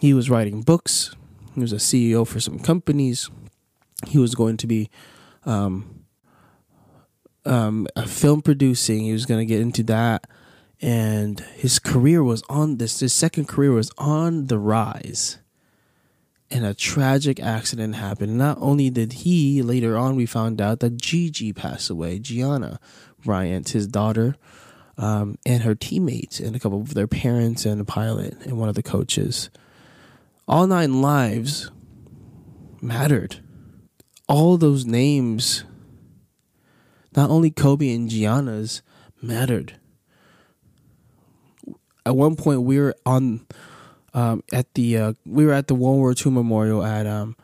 he 0.00 0.12
was 0.12 0.30
writing 0.30 0.62
books. 0.62 1.14
He 1.54 1.60
was 1.60 1.72
a 1.72 1.76
CEO 1.76 2.26
for 2.26 2.40
some 2.40 2.58
companies. 2.58 3.30
He 4.06 4.18
was 4.18 4.34
going 4.34 4.56
to 4.58 4.66
be 4.66 4.90
um, 5.44 6.04
um, 7.44 7.86
a 7.96 8.06
film 8.06 8.42
producing. 8.42 9.04
He 9.04 9.12
was 9.12 9.26
going 9.26 9.40
to 9.40 9.46
get 9.46 9.60
into 9.60 9.82
that, 9.84 10.28
and 10.80 11.40
his 11.56 11.78
career 11.78 12.22
was 12.22 12.42
on 12.48 12.76
this. 12.76 13.00
His 13.00 13.12
second 13.12 13.48
career 13.48 13.72
was 13.72 13.90
on 13.98 14.46
the 14.46 14.58
rise 14.58 15.38
and 16.50 16.64
a 16.64 16.74
tragic 16.74 17.40
accident 17.40 17.96
happened. 17.96 18.38
Not 18.38 18.58
only 18.60 18.90
did 18.90 19.12
he, 19.12 19.62
later 19.62 19.96
on, 19.96 20.16
we 20.16 20.26
found 20.26 20.60
out 20.60 20.80
that 20.80 20.96
Gigi 20.96 21.52
passed 21.52 21.90
away, 21.90 22.18
Gianna 22.18 22.80
Bryant, 23.22 23.70
his 23.70 23.86
daughter, 23.86 24.36
um, 24.96 25.36
and 25.44 25.62
her 25.62 25.74
teammates, 25.74 26.40
and 26.40 26.56
a 26.56 26.58
couple 26.58 26.80
of 26.80 26.94
their 26.94 27.06
parents, 27.06 27.66
and 27.66 27.80
a 27.80 27.84
pilot, 27.84 28.34
and 28.44 28.58
one 28.58 28.68
of 28.68 28.74
the 28.74 28.82
coaches. 28.82 29.50
All 30.46 30.66
nine 30.66 31.02
lives 31.02 31.70
mattered. 32.80 33.40
All 34.26 34.56
those 34.56 34.86
names, 34.86 35.64
not 37.14 37.30
only 37.30 37.50
Kobe 37.50 37.92
and 37.92 38.08
Gianna's, 38.08 38.82
mattered. 39.20 39.77
At 42.08 42.16
one 42.16 42.36
point, 42.36 42.62
we 42.62 42.78
were 42.78 42.94
on 43.04 43.46
um, 44.14 44.42
at 44.50 44.72
the 44.72 44.96
uh, 44.96 45.12
we 45.26 45.44
were 45.44 45.52
at 45.52 45.66
the 45.66 45.74
World 45.74 45.98
War 45.98 46.14
II 46.14 46.32
Memorial 46.32 46.82
at 46.82 47.06
um, 47.06 47.36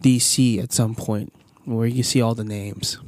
D.C. 0.00 0.58
at 0.58 0.72
some 0.72 0.94
point 0.94 1.34
where 1.66 1.86
you 1.86 2.02
see 2.02 2.22
all 2.22 2.34
the 2.34 2.42
names, 2.42 2.98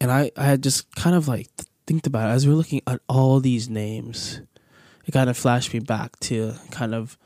and 0.00 0.12
I 0.12 0.30
I 0.36 0.44
had 0.44 0.62
just 0.62 0.94
kind 0.94 1.16
of 1.16 1.26
like 1.26 1.48
think 1.88 2.06
about 2.06 2.30
it 2.30 2.34
as 2.34 2.46
we 2.46 2.52
are 2.52 2.56
looking 2.56 2.82
at 2.86 3.00
all 3.08 3.40
these 3.40 3.68
names. 3.68 4.42
It 5.04 5.10
kind 5.10 5.28
of 5.28 5.36
flashed 5.36 5.74
me 5.74 5.80
back 5.80 6.20
to 6.20 6.54
kind 6.70 6.94
of 6.94 7.18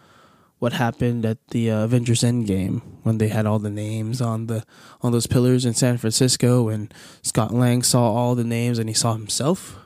what 0.58 0.72
happened 0.72 1.26
at 1.26 1.36
the 1.48 1.70
uh, 1.70 1.84
Avengers 1.84 2.22
Endgame 2.22 2.80
when 3.02 3.18
they 3.18 3.28
had 3.28 3.44
all 3.44 3.58
the 3.58 3.68
names 3.68 4.22
on 4.22 4.46
the 4.46 4.64
on 5.02 5.12
those 5.12 5.26
pillars 5.26 5.66
in 5.66 5.74
San 5.74 5.98
Francisco, 5.98 6.70
and 6.70 6.94
Scott 7.20 7.52
Lang 7.52 7.82
saw 7.82 8.10
all 8.10 8.34
the 8.34 8.42
names 8.42 8.78
and 8.78 8.88
he 8.88 8.94
saw 8.94 9.12
himself 9.12 9.83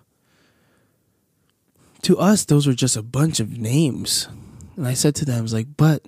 to 2.03 2.19
us, 2.19 2.45
those 2.45 2.67
were 2.67 2.75
just 2.75 2.97
a 2.97 3.03
bunch 3.03 3.41
of 3.41 3.59
names. 3.59 4.29
And 4.77 4.87
I 4.87 4.95
said 4.95 5.15
to 5.17 5.25
them, 5.25 5.39
I 5.39 5.43
was 5.43 5.55
like, 5.55 5.77
but 5.77 6.05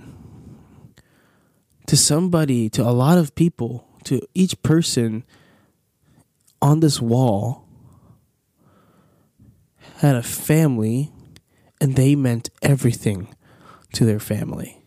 to 1.87 1.97
somebody, 1.97 2.69
to 2.71 2.83
a 2.83 2.93
lot 2.93 3.19
of 3.19 3.35
people, 3.35 3.87
to 4.05 4.21
each 4.35 4.63
person 4.63 5.25
on 6.63 6.81
this 6.81 7.01
wall 7.01 7.67
had 9.99 10.17
a 10.17 10.23
family 10.23 11.13
and 11.81 11.97
they 11.97 12.15
meant 12.15 12.51
everything 12.63 13.35
to 13.93 14.05
their 14.05 14.21
family. 14.21 14.83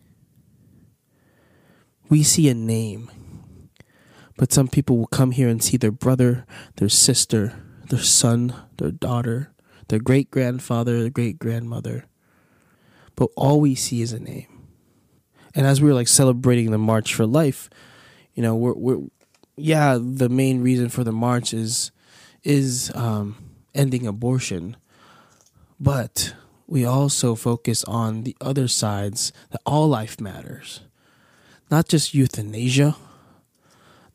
We 2.09 2.23
see 2.23 2.49
a 2.49 2.53
name, 2.53 3.11
but 4.37 4.53
some 4.53 4.67
people 4.67 4.97
will 4.97 5.07
come 5.07 5.31
here 5.31 5.49
and 5.49 5.63
see 5.63 5.77
their 5.77 5.91
brother, 5.91 6.45
their 6.77 6.89
sister, 6.89 7.61
their 7.89 7.99
son, 7.99 8.55
their 8.77 8.91
daughter, 8.91 9.52
their 9.87 9.99
great 9.99 10.31
grandfather, 10.31 11.01
their 11.01 11.09
great 11.09 11.39
grandmother. 11.39 12.05
But 13.15 13.29
all 13.35 13.61
we 13.61 13.75
see 13.75 14.01
is 14.01 14.13
a 14.13 14.19
name. 14.19 14.47
And 15.55 15.67
as 15.67 15.81
we 15.81 15.89
were 15.89 15.93
like 15.93 16.07
celebrating 16.07 16.71
the 16.71 16.77
March 16.77 17.13
for 17.13 17.25
Life, 17.25 17.69
you 18.33 18.41
know, 18.41 18.55
we're 18.55 18.73
we're 18.73 19.01
yeah, 19.55 19.99
the 20.01 20.29
main 20.29 20.61
reason 20.61 20.89
for 20.89 21.03
the 21.03 21.11
march 21.11 21.53
is 21.53 21.91
is 22.43 22.91
um, 22.95 23.35
ending 23.75 24.07
abortion, 24.07 24.75
but 25.79 26.33
we 26.67 26.85
also 26.85 27.35
focus 27.35 27.83
on 27.83 28.23
the 28.23 28.35
other 28.41 28.67
sides 28.67 29.31
that 29.51 29.61
all 29.65 29.87
life 29.87 30.19
matters, 30.19 30.81
not 31.69 31.87
just 31.87 32.13
euthanasia, 32.13 32.95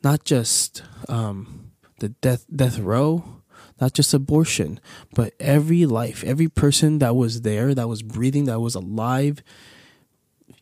not 0.03 0.25
just 0.25 0.83
um, 1.07 1.71
the 1.99 2.09
death 2.09 2.45
death 2.53 2.79
row, 2.79 3.38
not 3.79 3.93
just 3.93 4.13
abortion, 4.13 4.79
but 5.13 5.33
every 5.39 5.85
life, 5.85 6.23
every 6.23 6.47
person 6.47 6.99
that 6.99 7.15
was 7.15 7.41
there, 7.41 7.73
that 7.73 7.87
was 7.87 8.01
breathing, 8.01 8.45
that 8.45 8.59
was 8.59 8.75
alive, 8.75 9.41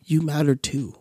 you 0.04 0.22
matter 0.22 0.54
too. 0.54 0.94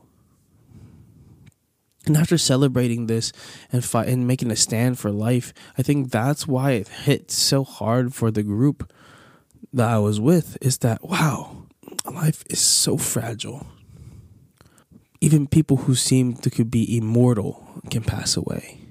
And 2.05 2.15
after 2.15 2.37
celebrating 2.37 3.07
this 3.07 3.33
and 3.71 3.83
fight 3.83 4.07
and 4.07 4.25
making 4.25 4.49
a 4.49 4.55
stand 4.55 4.97
for 4.97 5.11
life, 5.11 5.53
I 5.77 5.81
think 5.81 6.09
that's 6.09 6.47
why 6.47 6.71
it 6.71 6.87
hit 6.87 7.31
so 7.31 7.63
hard 7.63 8.13
for 8.13 8.31
the 8.31 8.43
group 8.43 8.91
that 9.73 9.89
I 9.89 9.99
was 9.99 10.19
with 10.19 10.57
is 10.61 10.77
that 10.79 11.03
wow, 11.03 11.67
life 12.05 12.43
is 12.49 12.59
so 12.59 12.97
fragile. 12.97 13.67
Even 15.19 15.47
people 15.47 15.77
who 15.77 15.95
seem 15.95 16.35
to 16.35 16.49
could 16.49 16.71
be 16.71 16.97
immortal 16.97 17.81
can 17.89 18.03
pass 18.03 18.37
away. 18.37 18.86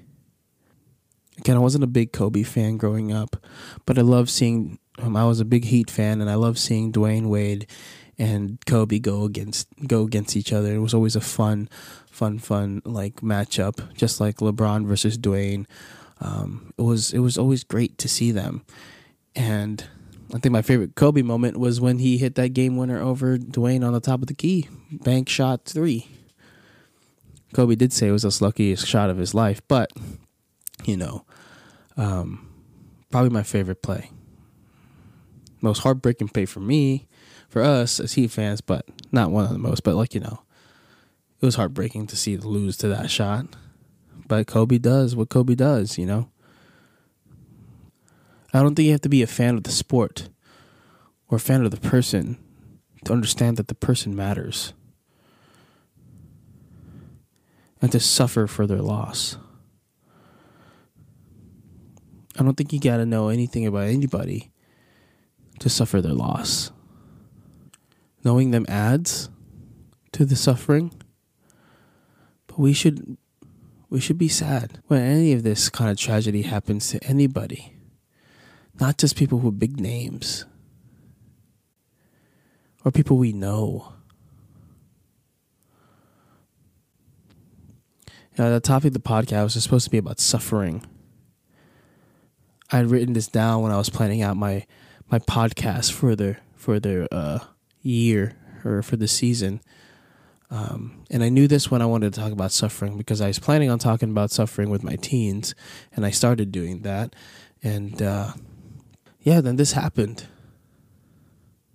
Again, 1.37 1.55
I 1.55 1.59
wasn't 1.59 1.83
a 1.83 1.87
big 1.87 2.11
Kobe 2.11 2.43
fan 2.43 2.77
growing 2.77 3.11
up, 3.11 3.37
but 3.85 3.97
I 3.97 4.01
love 4.01 4.29
seeing. 4.29 4.79
Um, 4.99 5.15
I 5.15 5.25
was 5.25 5.39
a 5.39 5.45
big 5.45 5.65
Heat 5.65 5.91
fan, 5.91 6.21
and 6.21 6.29
I 6.29 6.35
love 6.35 6.57
seeing 6.57 6.91
Dwyane 6.91 7.27
Wade 7.29 7.67
and 8.17 8.57
Kobe 8.65 8.99
go 8.99 9.23
against 9.23 9.67
go 9.85 10.03
against 10.03 10.35
each 10.35 10.51
other. 10.51 10.73
It 10.73 10.79
was 10.79 10.93
always 10.93 11.15
a 11.15 11.21
fun, 11.21 11.69
fun, 12.09 12.39
fun 12.39 12.81
like 12.83 13.17
matchup, 13.17 13.93
just 13.93 14.19
like 14.19 14.37
LeBron 14.37 14.87
versus 14.87 15.17
Dwyane. 15.17 15.65
Um, 16.19 16.73
it 16.77 16.81
was 16.81 17.13
it 17.13 17.19
was 17.19 17.37
always 17.37 17.63
great 17.63 17.97
to 17.99 18.07
see 18.07 18.31
them, 18.31 18.65
and 19.35 19.85
I 20.33 20.39
think 20.39 20.51
my 20.51 20.63
favorite 20.63 20.95
Kobe 20.95 21.21
moment 21.21 21.57
was 21.57 21.79
when 21.79 21.99
he 21.99 22.17
hit 22.17 22.35
that 22.35 22.49
game 22.49 22.75
winner 22.75 22.99
over 22.99 23.37
Dwyane 23.37 23.85
on 23.85 23.93
the 23.93 23.99
top 23.99 24.21
of 24.21 24.27
the 24.27 24.33
key, 24.33 24.67
bank 24.91 25.29
shot 25.29 25.65
three. 25.65 26.07
Kobe 27.53 27.75
did 27.75 27.93
say 27.93 28.07
it 28.07 28.11
was 28.11 28.23
the 28.23 28.37
luckiest 28.43 28.85
shot 28.85 29.09
of 29.09 29.17
his 29.17 29.33
life, 29.33 29.61
but 29.67 29.91
you 30.85 30.97
know, 30.97 31.25
um, 31.95 32.49
probably 33.11 33.29
my 33.29 33.43
favorite 33.43 33.81
play. 33.81 34.11
Most 35.61 35.79
heartbreaking 35.79 36.29
play 36.29 36.45
for 36.45 36.59
me, 36.59 37.07
for 37.49 37.61
us 37.61 37.99
as 37.99 38.13
Heat 38.13 38.31
fans, 38.31 38.61
but 38.61 38.85
not 39.11 39.31
one 39.31 39.45
of 39.45 39.51
the 39.51 39.57
most. 39.57 39.83
But 39.83 39.95
like 39.95 40.13
you 40.13 40.19
know, 40.19 40.41
it 41.41 41.45
was 41.45 41.55
heartbreaking 41.55 42.07
to 42.07 42.15
see 42.15 42.37
lose 42.37 42.77
to 42.77 42.87
that 42.89 43.09
shot. 43.09 43.47
But 44.27 44.47
Kobe 44.47 44.77
does 44.77 45.15
what 45.15 45.29
Kobe 45.29 45.55
does, 45.55 45.97
you 45.97 46.05
know. 46.05 46.29
I 48.53 48.61
don't 48.61 48.75
think 48.75 48.85
you 48.85 48.91
have 48.91 49.01
to 49.01 49.09
be 49.09 49.21
a 49.21 49.27
fan 49.27 49.55
of 49.55 49.63
the 49.63 49.71
sport 49.71 50.29
or 51.29 51.37
a 51.37 51.39
fan 51.39 51.63
of 51.63 51.71
the 51.71 51.77
person 51.77 52.37
to 53.05 53.13
understand 53.13 53.57
that 53.57 53.67
the 53.67 53.75
person 53.75 54.15
matters 54.15 54.73
and 57.81 57.91
to 57.91 57.99
suffer 57.99 58.47
for 58.47 58.65
their 58.65 58.81
loss. 58.81 59.37
I 62.37 62.43
don't 62.43 62.55
think 62.55 62.71
you 62.71 62.79
got 62.79 62.97
to 62.97 63.05
know 63.05 63.29
anything 63.29 63.65
about 63.65 63.87
anybody 63.87 64.51
to 65.59 65.69
suffer 65.69 66.01
their 66.01 66.13
loss. 66.13 66.71
Knowing 68.23 68.51
them 68.51 68.65
adds 68.67 69.29
to 70.11 70.23
the 70.25 70.35
suffering, 70.35 70.91
but 72.45 72.59
we 72.59 72.73
should 72.73 73.17
we 73.89 73.99
should 73.99 74.17
be 74.17 74.27
sad 74.27 74.81
when 74.87 75.01
any 75.01 75.31
of 75.33 75.43
this 75.43 75.69
kind 75.69 75.89
of 75.89 75.97
tragedy 75.97 76.41
happens 76.43 76.89
to 76.89 77.03
anybody. 77.05 77.73
Not 78.79 78.97
just 78.97 79.15
people 79.15 79.39
with 79.39 79.57
big 79.57 79.79
names 79.79 80.45
or 82.83 82.91
people 82.91 83.17
we 83.17 83.33
know. 83.33 83.93
Know, 88.37 88.53
the 88.53 88.59
topic 88.59 88.89
of 88.89 88.93
the 88.93 88.99
podcast 88.99 89.55
is 89.55 89.63
supposed 89.63 89.85
to 89.85 89.89
be 89.89 89.97
about 89.97 90.19
suffering 90.19 90.85
I 92.71 92.77
had 92.77 92.91
written 92.91 93.13
this 93.13 93.27
down 93.27 93.61
when 93.61 93.71
I 93.71 93.77
was 93.77 93.89
planning 93.89 94.21
out 94.21 94.37
my 94.37 94.65
my 95.09 95.19
podcast 95.19 95.91
for 95.91 96.15
the 96.15 96.37
for 96.55 96.79
the 96.79 97.13
uh, 97.13 97.39
year 97.81 98.35
or 98.65 98.81
for 98.81 98.97
the 98.97 99.07
season. 99.07 99.61
Um, 100.49 101.03
and 101.09 101.23
I 101.23 101.29
knew 101.29 101.47
this 101.47 101.69
when 101.69 101.81
I 101.81 101.85
wanted 101.85 102.13
to 102.13 102.19
talk 102.19 102.31
about 102.31 102.51
suffering 102.51 102.97
because 102.97 103.19
I 103.19 103.27
was 103.27 103.39
planning 103.39 103.69
on 103.69 103.79
talking 103.79 104.09
about 104.09 104.31
suffering 104.31 104.69
with 104.69 104.83
my 104.83 104.95
teens, 104.95 105.53
and 105.93 106.05
I 106.05 106.11
started 106.11 106.51
doing 106.51 106.81
that. 106.83 107.15
And 107.61 108.01
uh, 108.01 108.33
yeah, 109.21 109.41
then 109.41 109.57
this 109.57 109.73
happened. 109.73 110.25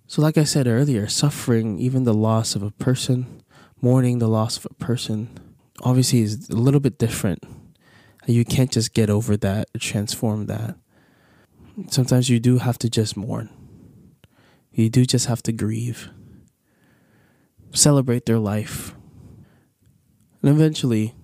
So, 0.07 0.21
like 0.21 0.37
I 0.37 0.43
said 0.43 0.67
earlier, 0.67 1.07
suffering, 1.07 1.79
even 1.79 2.03
the 2.03 2.13
loss 2.13 2.55
of 2.55 2.63
a 2.63 2.71
person, 2.71 3.41
mourning 3.81 4.19
the 4.19 4.27
loss 4.27 4.57
of 4.57 4.67
a 4.69 4.73
person, 4.75 5.29
obviously 5.81 6.21
is 6.21 6.49
a 6.49 6.55
little 6.55 6.79
bit 6.79 6.97
different. 6.97 7.43
You 8.25 8.45
can't 8.45 8.71
just 8.71 8.93
get 8.93 9.09
over 9.09 9.35
that 9.37 9.67
transform 9.79 10.45
that. 10.47 10.75
Sometimes 11.89 12.29
you 12.29 12.39
do 12.39 12.59
have 12.59 12.77
to 12.79 12.89
just 12.89 13.17
mourn. 13.17 13.49
You 14.71 14.89
do 14.89 15.05
just 15.05 15.27
have 15.27 15.43
to 15.43 15.51
grieve. 15.51 16.09
Celebrate 17.73 18.25
their 18.25 18.39
life. 18.39 18.93
And 20.41 20.51
eventually, 20.51 21.15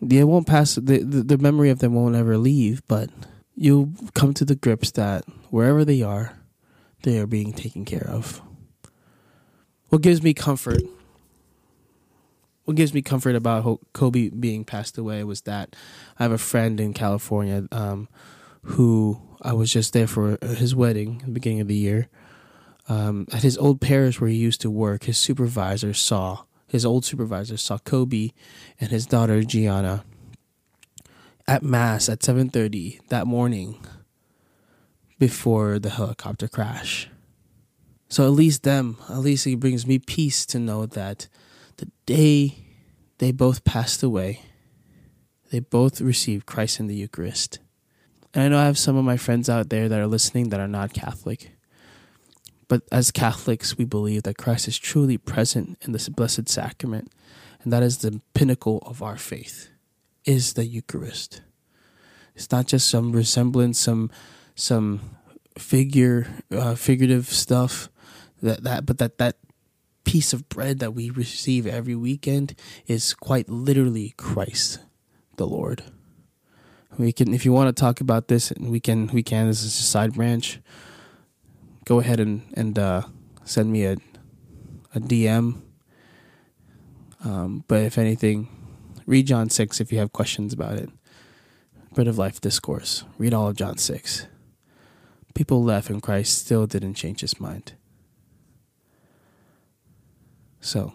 they 0.00 0.24
won't 0.24 0.46
pass, 0.46 0.76
the, 0.76 0.98
the, 0.98 1.22
the 1.22 1.38
memory 1.38 1.70
of 1.70 1.80
them 1.80 1.94
won't 1.94 2.16
ever 2.16 2.38
leave, 2.38 2.86
but 2.88 3.10
you'll 3.54 3.92
come 4.14 4.32
to 4.34 4.44
the 4.44 4.54
grips 4.54 4.90
that 4.92 5.24
wherever 5.50 5.84
they 5.84 6.02
are, 6.02 6.38
they 7.02 7.18
are 7.18 7.26
being 7.26 7.52
taken 7.52 7.84
care 7.84 8.08
of. 8.08 8.40
What 9.88 10.02
gives 10.02 10.22
me 10.22 10.34
comfort 10.34 10.82
what 12.64 12.76
gives 12.76 12.94
me 12.94 13.02
comfort 13.02 13.34
about 13.34 13.80
Kobe 13.92 14.30
being 14.30 14.64
passed 14.64 14.96
away 14.96 15.22
was 15.24 15.42
that 15.42 15.76
I 16.18 16.22
have 16.22 16.32
a 16.32 16.38
friend 16.38 16.80
in 16.80 16.94
California 16.94 17.68
um, 17.70 18.08
who 18.62 19.20
I 19.44 19.52
was 19.52 19.70
just 19.70 19.92
there 19.92 20.06
for 20.06 20.38
his 20.42 20.74
wedding 20.74 21.18
at 21.20 21.26
the 21.26 21.32
beginning 21.32 21.60
of 21.60 21.68
the 21.68 21.76
year. 21.76 22.08
Um, 22.88 23.28
at 23.30 23.42
his 23.42 23.58
old 23.58 23.80
parish 23.80 24.20
where 24.20 24.30
he 24.30 24.36
used 24.36 24.62
to 24.62 24.70
work, 24.70 25.04
his 25.04 25.18
supervisor 25.18 25.94
saw 25.94 26.44
his 26.66 26.84
old 26.84 27.04
supervisor 27.04 27.56
saw 27.56 27.78
Kobe 27.78 28.30
and 28.80 28.90
his 28.90 29.06
daughter 29.06 29.44
Gianna 29.44 30.04
at 31.46 31.62
mass 31.62 32.08
at 32.08 32.24
7:30 32.24 32.98
that 33.10 33.28
morning 33.28 33.78
before 35.18 35.78
the 35.78 35.90
helicopter 35.90 36.48
crash. 36.48 37.08
So 38.08 38.26
at 38.26 38.32
least 38.32 38.64
them, 38.64 38.96
at 39.08 39.18
least 39.18 39.46
it 39.46 39.60
brings 39.60 39.86
me 39.86 39.98
peace 40.00 40.44
to 40.46 40.58
know 40.58 40.86
that 40.86 41.28
the 41.76 41.90
day 42.06 42.58
they 43.18 43.30
both 43.30 43.64
passed 43.64 44.02
away, 44.02 44.40
they 45.50 45.60
both 45.60 46.00
received 46.00 46.44
Christ 46.46 46.80
in 46.80 46.88
the 46.88 46.96
Eucharist. 46.96 47.60
And 48.34 48.42
I 48.42 48.48
know 48.48 48.58
I 48.58 48.66
have 48.66 48.78
some 48.78 48.96
of 48.96 49.04
my 49.04 49.16
friends 49.16 49.48
out 49.48 49.68
there 49.70 49.88
that 49.88 50.00
are 50.00 50.08
listening 50.08 50.48
that 50.48 50.60
are 50.60 50.68
not 50.68 50.92
Catholic. 50.92 51.52
But 52.66 52.82
as 52.90 53.10
Catholics, 53.10 53.78
we 53.78 53.84
believe 53.84 54.24
that 54.24 54.38
Christ 54.38 54.66
is 54.66 54.78
truly 54.78 55.16
present 55.16 55.78
in 55.82 55.92
this 55.92 56.08
blessed 56.08 56.48
sacrament, 56.48 57.12
and 57.62 57.72
that 57.72 57.82
is 57.82 57.98
the 57.98 58.20
pinnacle 58.32 58.82
of 58.86 59.02
our 59.02 59.16
faith, 59.16 59.68
is 60.24 60.54
the 60.54 60.64
Eucharist. 60.64 61.42
It's 62.34 62.50
not 62.50 62.66
just 62.66 62.88
some 62.88 63.12
resemblance, 63.12 63.78
some 63.78 64.10
some 64.56 65.00
figure, 65.56 66.26
uh, 66.50 66.74
figurative 66.74 67.28
stuff 67.28 67.88
that 68.42 68.64
that, 68.64 68.86
but 68.86 68.98
that 68.98 69.18
that 69.18 69.36
piece 70.04 70.32
of 70.32 70.48
bread 70.48 70.80
that 70.80 70.94
we 70.94 71.10
receive 71.10 71.66
every 71.66 71.94
weekend 71.94 72.54
is 72.86 73.14
quite 73.14 73.48
literally 73.48 74.14
Christ, 74.16 74.80
the 75.36 75.46
Lord. 75.46 75.82
We 76.96 77.12
can, 77.12 77.34
if 77.34 77.44
you 77.44 77.52
want 77.52 77.74
to 77.74 77.80
talk 77.80 78.00
about 78.00 78.28
this, 78.28 78.50
and 78.50 78.70
we 78.70 78.78
can, 78.78 79.08
we 79.08 79.22
can. 79.22 79.48
This 79.48 79.64
is 79.64 79.78
a 79.78 79.82
side 79.82 80.14
branch. 80.14 80.60
Go 81.84 81.98
ahead 81.98 82.20
and 82.20 82.42
and 82.54 82.78
uh, 82.78 83.02
send 83.44 83.72
me 83.72 83.84
a 83.84 83.96
a 84.94 85.00
DM. 85.00 85.60
Um, 87.24 87.64
but 87.68 87.82
if 87.82 87.98
anything, 87.98 88.48
read 89.06 89.26
John 89.26 89.50
six 89.50 89.80
if 89.80 89.92
you 89.92 89.98
have 89.98 90.12
questions 90.12 90.52
about 90.52 90.74
it. 90.74 90.88
Bread 91.94 92.06
of 92.06 92.18
Life 92.18 92.40
discourse. 92.40 93.04
Read 93.18 93.34
all 93.34 93.48
of 93.48 93.56
John 93.56 93.76
six. 93.76 94.26
People 95.34 95.64
left, 95.64 95.90
and 95.90 96.00
Christ 96.00 96.38
still 96.38 96.66
didn't 96.66 96.94
change 96.94 97.20
his 97.20 97.40
mind. 97.40 97.72
So, 100.60 100.92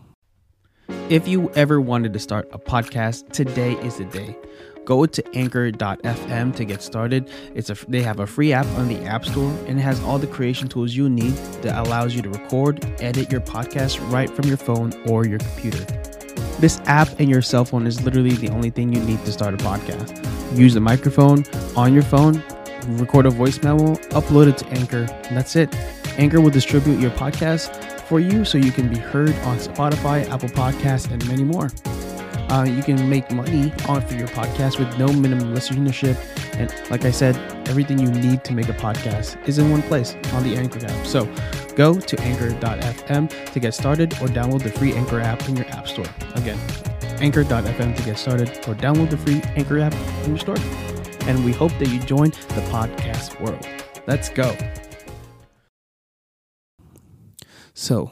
if 1.10 1.28
you 1.28 1.52
ever 1.52 1.82
wanted 1.82 2.14
to 2.14 2.20
start 2.20 2.48
a 2.54 2.58
podcast, 2.58 3.32
today 3.34 3.74
is 3.74 3.98
the 3.98 4.06
day. 4.06 4.36
Go 4.90 5.06
to 5.06 5.24
anchor.fm 5.36 6.56
to 6.56 6.66
get 6.66 6.82
started. 6.82 7.30
It's 7.54 7.70
a 7.70 7.76
they 7.88 8.02
have 8.02 8.20
a 8.20 8.26
free 8.26 8.54
app 8.54 8.66
on 8.80 8.88
the 8.88 8.98
App 9.06 9.24
Store 9.24 9.52
and 9.68 9.78
it 9.78 9.84
has 9.84 10.02
all 10.02 10.18
the 10.18 10.26
creation 10.26 10.68
tools 10.68 10.96
you 10.96 11.08
need 11.08 11.34
that 11.62 11.78
allows 11.86 12.16
you 12.16 12.24
to 12.24 12.30
record, 12.30 12.84
edit 13.00 13.32
your 13.32 13.40
podcast 13.40 14.00
right 14.12 14.28
from 14.32 14.46
your 14.46 14.58
phone 14.58 14.92
or 15.08 15.28
your 15.28 15.38
computer. 15.38 15.86
This 16.58 16.82
app 16.86 17.08
and 17.20 17.30
your 17.30 17.44
cell 17.44 17.66
phone 17.66 17.86
is 17.86 18.02
literally 18.02 18.32
the 18.32 18.50
only 18.50 18.72
thing 18.72 18.92
you 18.92 19.00
need 19.02 19.24
to 19.26 19.32
start 19.32 19.54
a 19.54 19.58
podcast. 19.58 20.58
Use 20.58 20.74
the 20.74 20.80
microphone 20.80 21.46
on 21.76 21.94
your 21.94 22.02
phone, 22.02 22.44
record 22.98 23.28
a 23.28 23.30
voice 23.30 23.62
memo, 23.62 23.94
upload 24.18 24.48
it 24.48 24.58
to 24.58 24.68
Anchor, 24.70 25.06
and 25.26 25.38
that's 25.38 25.56
it. 25.56 25.72
Anchor 26.18 26.42
will 26.42 26.50
distribute 26.50 27.00
your 27.00 27.12
podcast 27.12 28.02
for 28.08 28.20
you 28.20 28.44
so 28.44 28.58
you 28.58 28.72
can 28.72 28.90
be 28.90 28.98
heard 28.98 29.36
on 29.42 29.60
Spotify, 29.60 30.28
Apple 30.32 30.50
Podcasts, 30.50 31.12
and 31.12 31.24
many 31.28 31.44
more. 31.44 31.70
Uh, 32.50 32.64
you 32.64 32.82
can 32.82 33.08
make 33.08 33.30
money 33.32 33.72
on 33.88 34.02
for 34.02 34.16
your 34.16 34.28
podcast 34.30 34.80
with 34.80 34.98
no 34.98 35.08
minimum 35.08 35.54
listenership. 35.54 36.18
And 36.56 36.74
like 36.90 37.06
I 37.06 37.12
said, 37.12 37.36
everything 37.68 38.00
you 38.00 38.10
need 38.10 38.44
to 38.46 38.54
make 38.54 38.70
a 38.70 38.74
podcast 38.74 39.38
is 39.48 39.60
in 39.60 39.70
one 39.70 39.84
place 39.84 40.16
on 40.34 40.44
the 40.44 40.56
Anchor 40.56 40.84
app. 40.86 41.06
So 41.06 41.26
go 41.76 42.00
to 42.00 42.20
anchor.fm 42.22 43.52
to 43.54 43.60
get 43.60 43.74
started 43.74 44.14
or 44.14 44.28
download 44.28 44.64
the 44.64 44.72
free 44.72 44.94
Anchor 44.94 45.20
app 45.20 45.48
in 45.48 45.56
your 45.56 45.68
app 45.68 45.88
store. 45.88 46.08
Again, 46.36 46.60
anchor.fm 47.22 47.96
to 47.96 48.04
get 48.04 48.18
started 48.18 48.50
or 48.68 48.74
download 48.74 49.12
the 49.12 49.18
free 49.18 49.42
Anchor 49.56 49.80
app 49.80 49.94
in 50.24 50.32
your 50.32 50.40
store. 50.40 50.58
And 51.28 51.46
we 51.46 51.52
hope 51.52 51.72
that 51.78 51.90
you 51.90 52.00
join 52.00 52.32
the 52.32 52.66
podcast 52.72 53.40
world. 53.40 53.66
Let's 54.08 54.30
go. 54.30 54.58
So, 57.76 58.12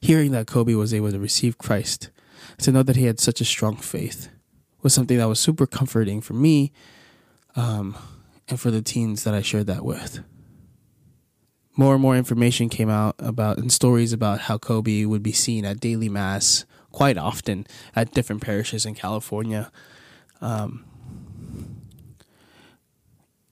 hearing 0.00 0.32
that 0.32 0.46
Kobe 0.46 0.74
was 0.74 0.92
able 0.92 1.10
to 1.10 1.18
receive 1.18 1.56
Christ, 1.58 2.10
to 2.58 2.72
know 2.72 2.82
that 2.82 2.96
he 2.96 3.04
had 3.04 3.20
such 3.20 3.40
a 3.40 3.44
strong 3.44 3.76
faith, 3.76 4.28
was 4.82 4.94
something 4.94 5.18
that 5.18 5.28
was 5.28 5.40
super 5.40 5.66
comforting 5.66 6.20
for 6.20 6.34
me 6.34 6.72
um, 7.56 7.96
and 8.48 8.60
for 8.60 8.70
the 8.70 8.82
teens 8.82 9.24
that 9.24 9.34
I 9.34 9.42
shared 9.42 9.66
that 9.66 9.84
with. 9.84 10.20
More 11.76 11.94
and 11.94 12.02
more 12.02 12.16
information 12.16 12.68
came 12.68 12.90
out 12.90 13.14
about 13.18 13.58
and 13.58 13.72
stories 13.72 14.12
about 14.12 14.40
how 14.40 14.58
Kobe 14.58 15.04
would 15.06 15.22
be 15.22 15.32
seen 15.32 15.64
at 15.64 15.80
daily 15.80 16.08
mass 16.08 16.66
quite 16.90 17.16
often 17.16 17.66
at 17.96 18.12
different 18.12 18.42
parishes 18.42 18.84
in 18.84 18.94
California. 18.94 19.72
Um, 20.42 20.84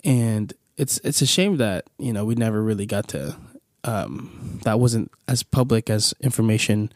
and 0.05 0.53
it's 0.77 0.99
it's 1.05 1.23
a 1.23 1.27
shame 1.27 1.57
that 1.59 1.87
you 1.99 2.13
know 2.13 2.25
we 2.25 2.35
never 2.35 2.63
really 2.63 2.87
got 2.87 3.09
to 3.09 3.37
um, 3.85 4.61
that 4.65 4.79
wasn't 4.79 5.11
as 5.29 5.43
public 5.43 5.91
as 5.91 6.15
information 6.21 6.93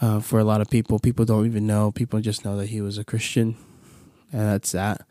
uh, 0.00 0.20
for 0.20 0.38
a 0.38 0.44
lot 0.44 0.60
of 0.60 0.70
people. 0.70 0.98
People 0.98 1.24
don't 1.24 1.46
even 1.46 1.66
know. 1.66 1.90
People 1.90 2.20
just 2.20 2.44
know 2.44 2.56
that 2.56 2.68
he 2.68 2.80
was 2.80 2.98
a 2.98 3.04
Christian, 3.04 3.56
and 4.32 4.42
that's 4.42 4.72
that. 4.72 5.02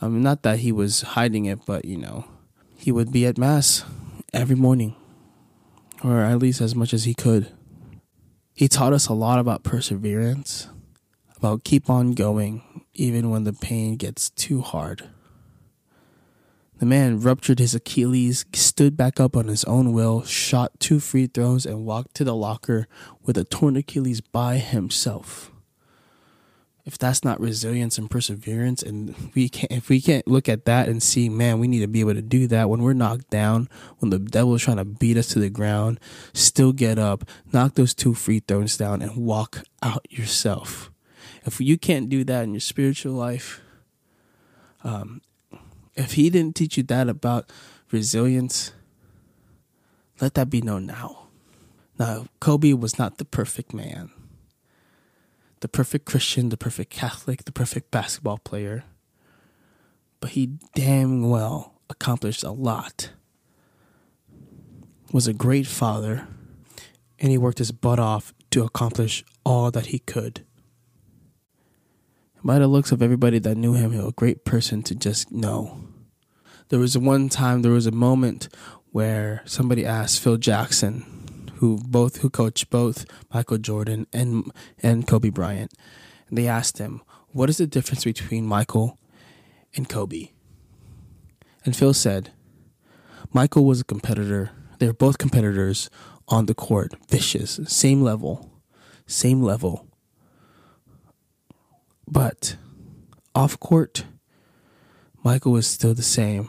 Um, 0.00 0.22
not 0.22 0.42
that 0.42 0.60
he 0.60 0.72
was 0.72 1.02
hiding 1.02 1.44
it, 1.44 1.64
but 1.66 1.84
you 1.84 1.96
know, 1.96 2.24
he 2.76 2.90
would 2.90 3.12
be 3.12 3.26
at 3.26 3.38
mass 3.38 3.84
every 4.32 4.56
morning, 4.56 4.96
or 6.02 6.20
at 6.20 6.38
least 6.38 6.60
as 6.60 6.74
much 6.74 6.92
as 6.92 7.04
he 7.04 7.14
could. 7.14 7.52
He 8.54 8.68
taught 8.68 8.92
us 8.92 9.08
a 9.08 9.14
lot 9.14 9.38
about 9.38 9.62
perseverance, 9.62 10.68
about 11.36 11.64
keep 11.64 11.88
on 11.88 12.12
going 12.12 12.62
even 12.94 13.30
when 13.30 13.44
the 13.44 13.52
pain 13.52 13.96
gets 13.96 14.30
too 14.30 14.60
hard. 14.60 15.08
The 16.82 16.86
man 16.86 17.20
ruptured 17.20 17.60
his 17.60 17.76
Achilles, 17.76 18.44
stood 18.54 18.96
back 18.96 19.20
up 19.20 19.36
on 19.36 19.46
his 19.46 19.62
own 19.66 19.92
will, 19.92 20.24
shot 20.24 20.80
two 20.80 20.98
free 20.98 21.28
throws, 21.28 21.64
and 21.64 21.86
walked 21.86 22.16
to 22.16 22.24
the 22.24 22.34
locker 22.34 22.88
with 23.22 23.38
a 23.38 23.44
torn 23.44 23.76
Achilles 23.76 24.20
by 24.20 24.56
himself. 24.56 25.52
If 26.84 26.98
that's 26.98 27.22
not 27.22 27.38
resilience 27.38 27.98
and 27.98 28.10
perseverance, 28.10 28.82
and 28.82 29.14
we 29.32 29.48
can't, 29.48 29.70
if 29.70 29.88
we 29.88 30.00
can't 30.00 30.26
look 30.26 30.48
at 30.48 30.64
that 30.64 30.88
and 30.88 31.00
see, 31.00 31.28
man, 31.28 31.60
we 31.60 31.68
need 31.68 31.82
to 31.82 31.86
be 31.86 32.00
able 32.00 32.14
to 32.14 32.20
do 32.20 32.48
that 32.48 32.68
when 32.68 32.82
we're 32.82 32.94
knocked 32.94 33.30
down, 33.30 33.68
when 33.98 34.10
the 34.10 34.18
devil's 34.18 34.64
trying 34.64 34.78
to 34.78 34.84
beat 34.84 35.16
us 35.16 35.28
to 35.28 35.38
the 35.38 35.50
ground, 35.50 36.00
still 36.32 36.72
get 36.72 36.98
up, 36.98 37.22
knock 37.52 37.74
those 37.74 37.94
two 37.94 38.12
free 38.12 38.40
throws 38.40 38.76
down, 38.76 39.02
and 39.02 39.14
walk 39.14 39.62
out 39.84 40.04
yourself. 40.10 40.90
If 41.44 41.60
you 41.60 41.78
can't 41.78 42.08
do 42.08 42.24
that 42.24 42.42
in 42.42 42.54
your 42.54 42.60
spiritual 42.60 43.12
life, 43.12 43.60
um, 44.82 45.20
if 45.94 46.12
he 46.12 46.30
didn't 46.30 46.56
teach 46.56 46.76
you 46.76 46.82
that 46.84 47.08
about 47.08 47.50
resilience, 47.90 48.72
let 50.20 50.34
that 50.34 50.50
be 50.50 50.60
known 50.60 50.86
now. 50.86 51.28
Now, 51.98 52.26
Kobe 52.40 52.72
was 52.72 52.98
not 52.98 53.18
the 53.18 53.24
perfect 53.24 53.74
man, 53.74 54.10
the 55.60 55.68
perfect 55.68 56.04
Christian, 56.04 56.48
the 56.48 56.56
perfect 56.56 56.90
Catholic, 56.90 57.44
the 57.44 57.52
perfect 57.52 57.90
basketball 57.90 58.38
player, 58.38 58.84
but 60.20 60.30
he 60.30 60.58
damn 60.74 61.28
well 61.28 61.74
accomplished 61.90 62.42
a 62.42 62.50
lot. 62.50 63.10
Was 65.12 65.26
a 65.26 65.34
great 65.34 65.66
father, 65.66 66.26
and 67.18 67.30
he 67.30 67.36
worked 67.36 67.58
his 67.58 67.70
butt 67.70 67.98
off 67.98 68.32
to 68.50 68.64
accomplish 68.64 69.24
all 69.44 69.70
that 69.70 69.86
he 69.86 69.98
could. 69.98 70.44
By 72.44 72.58
the 72.58 72.66
looks 72.66 72.90
of 72.90 73.02
everybody 73.02 73.38
that 73.38 73.56
knew 73.56 73.74
him, 73.74 73.92
he 73.92 73.98
was 73.98 74.08
a 74.08 74.12
great 74.12 74.44
person 74.44 74.82
to 74.84 74.96
just 74.96 75.30
know. 75.30 75.78
There 76.70 76.80
was 76.80 76.98
one 76.98 77.28
time, 77.28 77.62
there 77.62 77.70
was 77.70 77.86
a 77.86 77.92
moment 77.92 78.48
where 78.90 79.42
somebody 79.44 79.86
asked 79.86 80.20
Phil 80.20 80.38
Jackson, 80.38 81.50
who 81.56 81.78
both 81.78 82.16
who 82.16 82.30
coached 82.30 82.68
both 82.68 83.04
Michael 83.32 83.58
Jordan 83.58 84.08
and 84.12 84.50
and 84.82 85.06
Kobe 85.06 85.30
Bryant, 85.30 85.72
and 86.28 86.36
they 86.36 86.48
asked 86.48 86.78
him, 86.78 87.02
"What 87.28 87.48
is 87.48 87.58
the 87.58 87.66
difference 87.68 88.02
between 88.02 88.44
Michael 88.44 88.98
and 89.76 89.88
Kobe?" 89.88 90.30
And 91.64 91.76
Phil 91.76 91.94
said, 91.94 92.32
"Michael 93.32 93.64
was 93.64 93.80
a 93.80 93.84
competitor. 93.84 94.50
They 94.80 94.88
were 94.88 94.92
both 94.92 95.18
competitors 95.18 95.88
on 96.26 96.46
the 96.46 96.54
court, 96.54 96.94
vicious, 97.08 97.60
same 97.68 98.02
level, 98.02 98.50
same 99.06 99.42
level. 99.42 99.86
But 102.06 102.56
off 103.34 103.58
court, 103.58 104.04
Michael 105.22 105.52
was 105.52 105.66
still 105.66 105.94
the 105.94 106.02
same. 106.02 106.48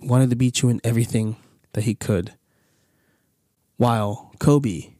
Wanted 0.00 0.30
to 0.30 0.36
beat 0.36 0.62
you 0.62 0.68
in 0.68 0.80
everything 0.84 1.36
that 1.72 1.84
he 1.84 1.94
could. 1.94 2.34
While 3.76 4.32
Kobe 4.38 4.92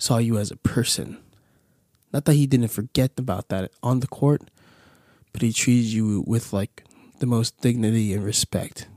saw 0.00 0.18
you 0.18 0.38
as 0.38 0.50
a 0.50 0.56
person. 0.56 1.18
Not 2.12 2.24
that 2.24 2.34
he 2.34 2.46
didn't 2.46 2.68
forget 2.68 3.12
about 3.18 3.48
that 3.50 3.70
on 3.82 4.00
the 4.00 4.06
court, 4.06 4.50
but 5.32 5.42
he 5.42 5.52
treated 5.52 5.86
you 5.86 6.24
with 6.26 6.52
like 6.52 6.84
the 7.18 7.26
most 7.26 7.60
dignity 7.60 8.12
and 8.14 8.24
respect 8.24 8.88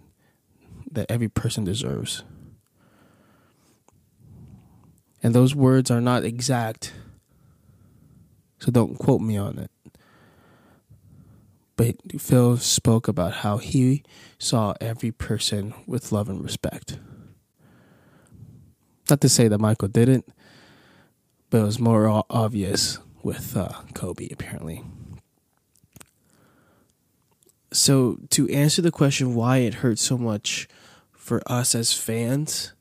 that 0.90 1.12
every 1.12 1.28
person 1.28 1.66
deserves. 1.66 2.24
And 5.22 5.36
those 5.36 5.54
words 5.56 5.92
are 5.92 6.02
not 6.02 6.24
exact, 6.24 6.94
so 8.64 8.72
don't 8.72 8.98
quote 8.98 9.20
me 9.20 9.36
on 9.36 9.60
it. 9.60 9.70
But 11.76 11.98
Phil 12.18 12.56
spoke 12.56 13.10
about 13.10 13.34
how 13.34 13.58
he 13.58 14.04
saw 14.40 14.74
every 14.80 15.12
person 15.12 15.74
with 15.86 16.14
love 16.14 16.30
and 16.30 16.42
respect. 16.42 16.98
Not 19.10 19.20
to 19.20 19.28
say 19.28 19.50
that 19.50 19.60
Michael 19.60 19.90
didn't, 19.90 20.32
but 21.50 21.58
it 21.58 21.64
was 21.66 21.78
more 21.78 22.24
obvious 22.30 23.00
with 23.22 23.58
uh, 23.58 23.82
Kobe, 23.94 24.30
apparently. 24.32 24.82
So, 27.74 28.18
to 28.30 28.48
answer 28.48 28.82
the 28.82 28.92
question 28.92 29.36
why 29.36 29.58
it 29.58 29.74
hurt 29.76 30.00
so 30.00 30.18
much 30.18 30.70
for 31.12 31.42
us 31.48 31.76
as 31.76 31.92
fans 31.92 32.72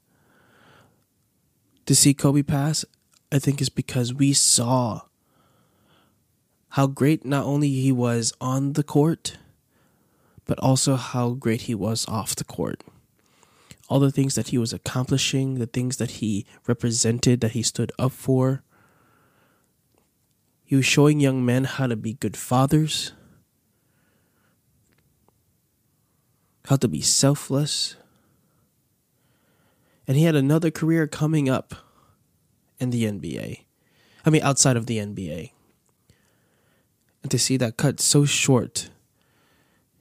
to 1.86 1.96
see 1.96 2.14
Kobe 2.14 2.44
pass, 2.44 2.84
I 3.32 3.40
think 3.40 3.60
is 3.60 3.68
because 3.68 4.14
we 4.14 4.32
saw 4.32 5.00
how 6.72 6.86
great 6.86 7.22
not 7.26 7.44
only 7.44 7.68
he 7.68 7.92
was 7.92 8.32
on 8.40 8.72
the 8.72 8.82
court, 8.82 9.36
but 10.46 10.58
also 10.60 10.96
how 10.96 11.32
great 11.32 11.62
he 11.62 11.74
was 11.74 12.06
off 12.08 12.34
the 12.34 12.44
court. 12.44 12.82
All 13.90 14.00
the 14.00 14.10
things 14.10 14.36
that 14.36 14.48
he 14.48 14.58
was 14.58 14.72
accomplishing, 14.72 15.56
the 15.56 15.66
things 15.66 15.98
that 15.98 16.12
he 16.12 16.46
represented, 16.66 17.42
that 17.42 17.52
he 17.52 17.62
stood 17.62 17.92
up 17.98 18.12
for. 18.12 18.62
He 20.64 20.74
was 20.74 20.86
showing 20.86 21.20
young 21.20 21.44
men 21.44 21.64
how 21.64 21.88
to 21.88 21.96
be 21.96 22.14
good 22.14 22.38
fathers, 22.38 23.12
how 26.64 26.76
to 26.76 26.88
be 26.88 27.02
selfless. 27.02 27.96
And 30.08 30.16
he 30.16 30.24
had 30.24 30.36
another 30.36 30.70
career 30.70 31.06
coming 31.06 31.50
up 31.50 31.74
in 32.80 32.88
the 32.88 33.04
NBA. 33.04 33.64
I 34.24 34.30
mean, 34.30 34.42
outside 34.42 34.78
of 34.78 34.86
the 34.86 34.96
NBA. 34.96 35.51
And 37.22 37.30
to 37.30 37.38
see 37.38 37.56
that 37.56 37.76
cut 37.76 38.00
so 38.00 38.24
short 38.24 38.90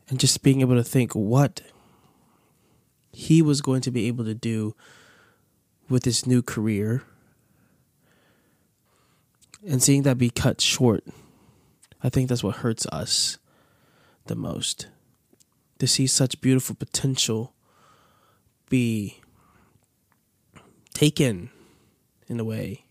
and 0.10 0.20
just 0.20 0.44
being 0.44 0.62
able 0.62 0.76
to 0.76 0.84
think 0.84 1.14
what 1.14 1.62
he 3.14 3.42
was 3.42 3.62
going 3.62 3.82
to 3.82 3.92
be 3.92 4.08
able 4.08 4.26
to 4.26 4.34
do 4.34 4.76
with 5.90 6.06
his 6.06 6.26
new 6.26 6.42
career 6.42 7.04
and 9.66 9.84
seeing 9.84 10.04
that 10.04 10.18
be 10.18 10.30
cut 10.30 10.60
short, 10.62 11.04
I 12.04 12.10
think 12.10 12.30
that's 12.30 12.44
what 12.44 12.58
hurts 12.58 12.86
us 12.88 13.38
the 14.26 14.36
most. 14.36 14.88
To 15.80 15.88
see 15.88 16.08
such 16.08 16.42
beautiful 16.42 16.76
potential 16.76 17.54
be 18.70 19.20
taken 20.94 21.50
in 22.28 22.40
a 22.40 22.44
way. 22.44 22.86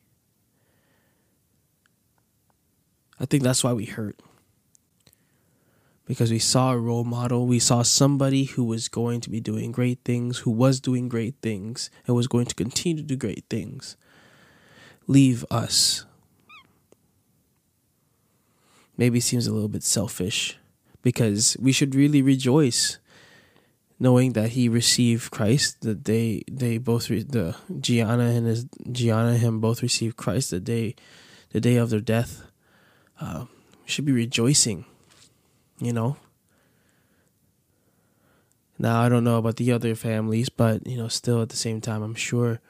I 3.20 3.26
think 3.26 3.42
that's 3.42 3.62
why 3.62 3.74
we 3.74 3.84
hurt. 3.84 4.18
Because 6.06 6.32
we 6.32 6.38
saw 6.38 6.72
a 6.72 6.78
role 6.78 7.04
model, 7.04 7.46
we 7.46 7.60
saw 7.60 7.82
somebody 7.82 8.44
who 8.44 8.64
was 8.64 8.88
going 8.88 9.20
to 9.20 9.30
be 9.30 9.40
doing 9.40 9.70
great 9.70 10.00
things, 10.04 10.38
who 10.38 10.50
was 10.50 10.80
doing 10.80 11.08
great 11.08 11.34
things, 11.40 11.90
and 12.06 12.16
was 12.16 12.26
going 12.26 12.46
to 12.46 12.54
continue 12.54 13.02
to 13.02 13.06
do 13.06 13.16
great 13.16 13.44
things. 13.48 13.96
Leave 15.06 15.44
us. 15.50 16.06
Maybe 18.96 19.20
seems 19.20 19.46
a 19.46 19.52
little 19.52 19.68
bit 19.68 19.84
selfish 19.84 20.58
because 21.02 21.56
we 21.60 21.72
should 21.72 21.94
really 21.94 22.22
rejoice 22.22 22.98
knowing 23.98 24.32
that 24.32 24.50
he 24.50 24.68
received 24.68 25.30
Christ, 25.30 25.82
that 25.82 26.06
they 26.06 26.42
they 26.50 26.78
both 26.78 27.08
re- 27.10 27.22
the 27.22 27.54
Gianna 27.78 28.24
and 28.24 28.46
his 28.46 28.66
Gianna 28.90 29.32
and 29.32 29.38
him 29.38 29.60
both 29.60 29.82
received 29.82 30.16
Christ 30.16 30.50
the 30.50 30.60
day 30.60 30.96
the 31.50 31.60
day 31.60 31.76
of 31.76 31.90
their 31.90 32.00
death 32.00 32.49
uh, 33.20 33.44
should 33.84 34.04
be 34.04 34.12
rejoicing, 34.12 34.84
you 35.78 35.92
know. 35.92 36.16
Now 38.78 39.02
I 39.02 39.08
don't 39.10 39.24
know 39.24 39.36
about 39.36 39.56
the 39.56 39.72
other 39.72 39.94
families, 39.94 40.48
but 40.48 40.86
you 40.86 40.96
know, 40.96 41.08
still 41.08 41.42
at 41.42 41.50
the 41.50 41.56
same 41.56 41.80
time, 41.80 42.02
I'm 42.02 42.14
sure 42.14 42.60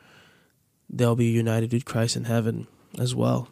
they'll 0.89 1.17
be 1.17 1.27
united 1.27 1.73
with 1.73 1.85
Christ 1.85 2.17
in 2.17 2.25
heaven 2.25 2.67
as 2.99 3.15
well. 3.15 3.49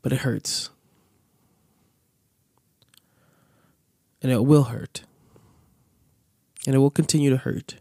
But 0.00 0.12
it 0.12 0.20
hurts. 0.20 0.70
And 4.22 4.32
it 4.32 4.44
will 4.44 4.64
hurt. 4.64 5.02
And 6.66 6.74
it 6.74 6.78
will 6.78 6.90
continue 6.90 7.28
to 7.28 7.36
hurt. 7.36 7.76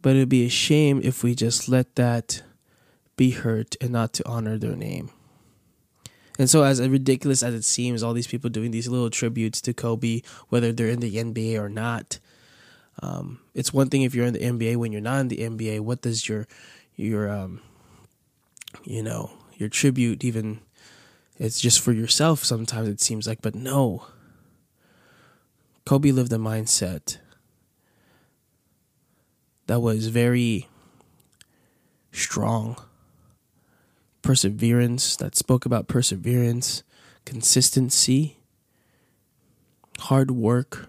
But 0.00 0.14
it'd 0.14 0.28
be 0.28 0.46
a 0.46 0.50
shame 0.50 1.00
if 1.02 1.24
we 1.24 1.34
just 1.34 1.68
let 1.68 1.96
that 1.96 2.42
be 3.18 3.32
hurt 3.32 3.76
and 3.82 3.90
not 3.90 4.14
to 4.14 4.26
honor 4.26 4.56
their 4.56 4.76
name. 4.76 5.10
And 6.38 6.48
so, 6.48 6.62
as 6.62 6.80
ridiculous 6.80 7.42
as 7.42 7.52
it 7.52 7.64
seems, 7.64 8.02
all 8.02 8.14
these 8.14 8.28
people 8.28 8.48
doing 8.48 8.70
these 8.70 8.88
little 8.88 9.10
tributes 9.10 9.60
to 9.62 9.74
Kobe, 9.74 10.22
whether 10.48 10.72
they're 10.72 10.88
in 10.88 11.00
the 11.00 11.16
NBA 11.16 11.60
or 11.60 11.68
not, 11.68 12.20
um, 13.02 13.40
it's 13.54 13.74
one 13.74 13.90
thing 13.90 14.02
if 14.02 14.14
you're 14.14 14.24
in 14.24 14.34
the 14.34 14.40
NBA. 14.40 14.76
When 14.76 14.92
you're 14.92 15.00
not 15.00 15.18
in 15.18 15.28
the 15.28 15.38
NBA, 15.38 15.80
what 15.80 16.00
does 16.00 16.28
your 16.28 16.46
your 16.94 17.28
um, 17.28 17.60
you 18.84 19.02
know 19.02 19.32
your 19.56 19.68
tribute 19.68 20.24
even? 20.24 20.60
It's 21.38 21.60
just 21.60 21.80
for 21.80 21.92
yourself. 21.92 22.44
Sometimes 22.44 22.88
it 22.88 23.00
seems 23.00 23.26
like, 23.26 23.42
but 23.42 23.54
no. 23.54 24.06
Kobe 25.84 26.10
lived 26.10 26.32
a 26.32 26.36
mindset 26.36 27.18
that 29.66 29.80
was 29.80 30.08
very 30.08 30.68
strong 32.12 32.76
perseverance, 34.22 35.16
that 35.16 35.36
spoke 35.36 35.64
about 35.64 35.88
perseverance, 35.88 36.82
consistency, 37.24 38.38
hard 40.00 40.30
work, 40.30 40.88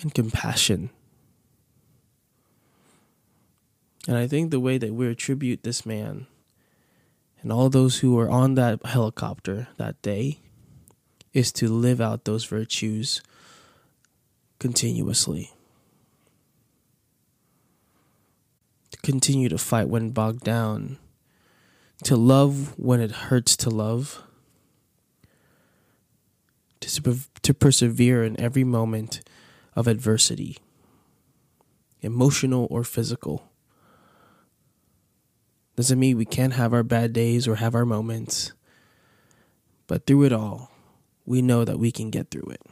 and 0.00 0.14
compassion. 0.14 0.90
And 4.06 4.16
I 4.16 4.26
think 4.26 4.50
the 4.50 4.60
way 4.60 4.78
that 4.78 4.94
we 4.94 5.08
attribute 5.08 5.62
this 5.62 5.84
man 5.84 6.26
and 7.42 7.52
all 7.52 7.68
those 7.68 7.98
who 7.98 8.14
were 8.14 8.30
on 8.30 8.54
that 8.54 8.84
helicopter 8.84 9.68
that 9.76 10.00
day 10.02 10.40
is 11.32 11.52
to 11.52 11.68
live 11.68 12.00
out 12.00 12.24
those 12.24 12.44
virtues 12.44 13.22
continuously. 14.58 15.52
To 18.90 18.98
continue 19.02 19.48
to 19.48 19.58
fight 19.58 19.88
when 19.88 20.10
bogged 20.10 20.42
down 20.42 20.98
to 22.04 22.16
love 22.16 22.78
when 22.78 23.00
it 23.00 23.10
hurts 23.10 23.56
to 23.58 23.70
love, 23.70 24.22
to, 26.80 27.18
to 27.42 27.54
persevere 27.54 28.24
in 28.24 28.38
every 28.40 28.64
moment 28.64 29.20
of 29.74 29.86
adversity, 29.86 30.58
emotional 32.00 32.66
or 32.70 32.84
physical. 32.84 33.50
Doesn't 35.76 35.98
mean 35.98 36.16
we 36.16 36.24
can't 36.24 36.54
have 36.54 36.72
our 36.72 36.82
bad 36.82 37.12
days 37.12 37.46
or 37.46 37.56
have 37.56 37.74
our 37.74 37.84
moments, 37.84 38.52
but 39.86 40.06
through 40.06 40.24
it 40.24 40.32
all, 40.32 40.70
we 41.24 41.42
know 41.42 41.64
that 41.64 41.78
we 41.78 41.92
can 41.92 42.10
get 42.10 42.30
through 42.30 42.50
it. 42.50 42.62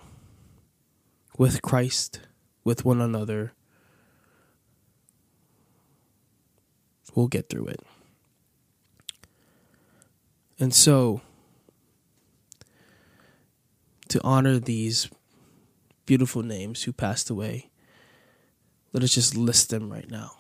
With 1.39 1.63
Christ, 1.63 2.21
with 2.65 2.85
one 2.85 3.01
another, 3.01 3.53
We'll 7.17 7.29
get 7.29 7.49
through 7.49 7.69
it. 7.69 7.81
And 10.59 10.75
so, 10.75 11.21
to 14.09 14.21
honor 14.23 14.59
these 14.59 15.11
beautiful 16.07 16.43
names 16.43 16.85
who 16.85 16.93
passed 16.93 17.29
away, 17.29 17.71
let 18.93 19.03
us 19.03 19.11
just 19.11 19.37
list 19.37 19.69
them 19.69 19.93
right 19.93 20.11
now. 20.11 20.31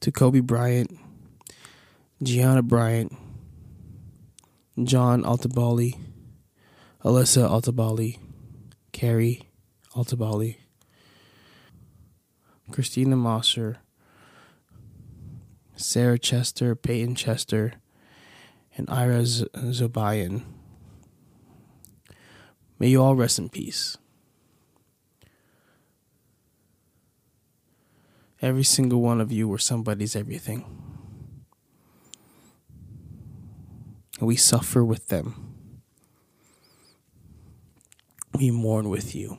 To 0.00 0.12
Kobe 0.12 0.40
Bryant, 0.40 0.96
Gianna 2.22 2.62
Bryant, 2.62 3.12
John 4.84 5.24
Altobelli, 5.24 5.98
Alyssa 7.04 7.48
Altobelli, 7.48 8.18
Keri 8.92 9.48
Altobelli, 9.96 10.58
Christina 12.70 13.16
Mauser, 13.16 13.78
Sarah 15.76 16.18
Chester, 16.18 16.74
Payton 16.76 17.14
Chester, 17.14 17.74
and 18.76 18.88
Ira 18.90 19.22
Zobayan. 19.22 20.42
May 22.78 22.88
you 22.88 23.02
all 23.02 23.14
rest 23.14 23.38
in 23.38 23.48
peace. 23.48 23.96
Every 28.42 28.64
single 28.64 29.00
one 29.00 29.20
of 29.20 29.32
you 29.32 29.48
were 29.48 29.58
somebody's 29.58 30.14
everything. 30.14 30.64
We 34.20 34.36
suffer 34.36 34.84
with 34.84 35.08
them. 35.08 35.54
We 38.34 38.50
mourn 38.50 38.90
with 38.90 39.14
you. 39.14 39.38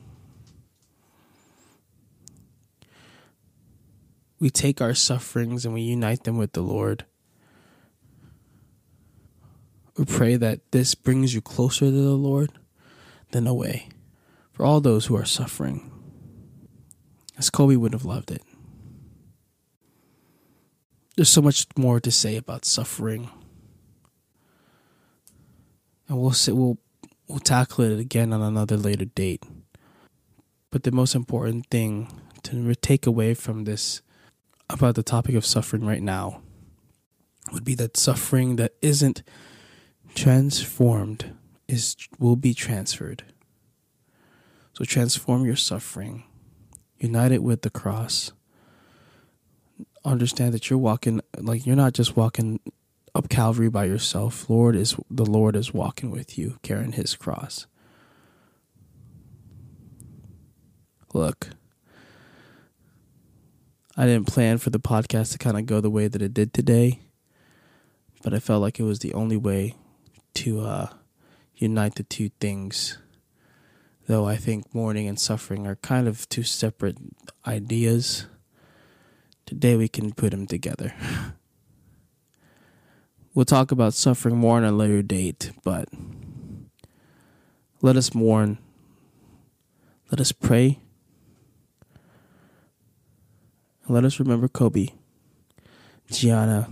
We 4.40 4.50
take 4.50 4.80
our 4.80 4.94
sufferings 4.94 5.64
and 5.64 5.74
we 5.74 5.82
unite 5.82 6.24
them 6.24 6.38
with 6.38 6.52
the 6.52 6.62
Lord. 6.62 7.04
We 9.98 10.04
pray 10.04 10.36
that 10.36 10.60
this 10.70 10.94
brings 10.94 11.34
you 11.34 11.40
closer 11.40 11.86
to 11.86 11.90
the 11.90 12.14
Lord 12.14 12.52
than 13.32 13.48
away. 13.48 13.88
For 14.52 14.64
all 14.64 14.80
those 14.80 15.06
who 15.06 15.16
are 15.16 15.24
suffering, 15.24 15.90
as 17.36 17.50
Kobe 17.50 17.74
would 17.74 17.92
have 17.92 18.04
loved 18.04 18.30
it. 18.30 18.42
There's 21.16 21.28
so 21.28 21.42
much 21.42 21.66
more 21.76 21.98
to 21.98 22.12
say 22.12 22.36
about 22.36 22.64
suffering. 22.64 23.28
And 26.08 26.18
we'll 26.18 26.30
say, 26.30 26.52
we'll 26.52 26.78
we'll 27.26 27.40
tackle 27.40 27.84
it 27.84 27.98
again 27.98 28.32
on 28.32 28.40
another 28.40 28.76
later 28.76 29.04
date. 29.04 29.42
But 30.70 30.84
the 30.84 30.92
most 30.92 31.14
important 31.14 31.66
thing 31.70 32.08
to 32.44 32.74
take 32.76 33.04
away 33.04 33.34
from 33.34 33.64
this 33.64 34.00
about 34.70 34.94
the 34.94 35.02
topic 35.02 35.34
of 35.34 35.44
suffering 35.44 35.84
right 35.84 36.02
now 36.02 36.42
would 37.52 37.64
be 37.64 37.74
that 37.74 37.96
suffering 37.96 38.56
that 38.56 38.74
isn't 38.80 39.22
transformed 40.18 41.36
is 41.68 41.96
will 42.18 42.34
be 42.34 42.52
transferred. 42.52 43.22
So 44.72 44.84
transform 44.84 45.46
your 45.46 45.56
suffering, 45.56 46.24
unite 46.98 47.30
it 47.30 47.42
with 47.42 47.62
the 47.62 47.70
cross. 47.70 48.32
Understand 50.04 50.54
that 50.54 50.70
you're 50.70 50.78
walking 50.78 51.20
like 51.38 51.66
you're 51.66 51.76
not 51.76 51.92
just 51.92 52.16
walking 52.16 52.58
up 53.14 53.28
Calvary 53.28 53.68
by 53.68 53.84
yourself. 53.84 54.50
Lord 54.50 54.74
is 54.74 54.96
the 55.08 55.24
Lord 55.24 55.54
is 55.54 55.72
walking 55.72 56.10
with 56.10 56.36
you, 56.36 56.58
carrying 56.62 56.92
his 56.92 57.14
cross. 57.14 57.66
Look, 61.14 61.50
I 63.96 64.06
didn't 64.06 64.26
plan 64.26 64.58
for 64.58 64.70
the 64.70 64.80
podcast 64.80 65.32
to 65.32 65.38
kind 65.38 65.56
of 65.56 65.66
go 65.66 65.80
the 65.80 65.90
way 65.90 66.08
that 66.08 66.22
it 66.22 66.34
did 66.34 66.52
today, 66.52 66.98
but 68.24 68.34
I 68.34 68.40
felt 68.40 68.62
like 68.62 68.80
it 68.80 68.84
was 68.84 68.98
the 68.98 69.14
only 69.14 69.36
way 69.36 69.76
to 70.44 70.60
uh, 70.60 70.88
unite 71.56 71.94
the 71.96 72.02
two 72.02 72.30
things. 72.40 72.98
Though 74.06 74.26
I 74.26 74.36
think 74.36 74.74
mourning 74.74 75.06
and 75.06 75.18
suffering 75.18 75.66
are 75.66 75.76
kind 75.76 76.08
of 76.08 76.28
two 76.28 76.42
separate 76.42 76.96
ideas, 77.46 78.26
today 79.46 79.76
we 79.76 79.88
can 79.88 80.12
put 80.12 80.30
them 80.30 80.46
together. 80.46 80.94
we'll 83.34 83.44
talk 83.44 83.70
about 83.70 83.94
suffering 83.94 84.36
more 84.36 84.56
on 84.56 84.64
a 84.64 84.72
later 84.72 85.02
date, 85.02 85.52
but 85.62 85.88
let 87.82 87.96
us 87.96 88.14
mourn. 88.14 88.58
Let 90.10 90.20
us 90.20 90.32
pray 90.32 90.80
let 93.90 94.04
us 94.04 94.20
remember 94.20 94.48
Kobe, 94.48 94.88
Gianna, 96.10 96.68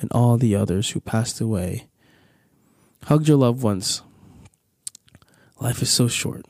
and 0.00 0.12
all 0.12 0.36
the 0.36 0.54
others 0.54 0.90
who 0.90 1.00
passed 1.00 1.40
away. 1.40 1.86
Hug 3.06 3.28
your 3.28 3.36
loved 3.36 3.62
ones. 3.62 4.02
Life 5.60 5.82
is 5.82 5.90
so 5.90 6.08
short. 6.08 6.46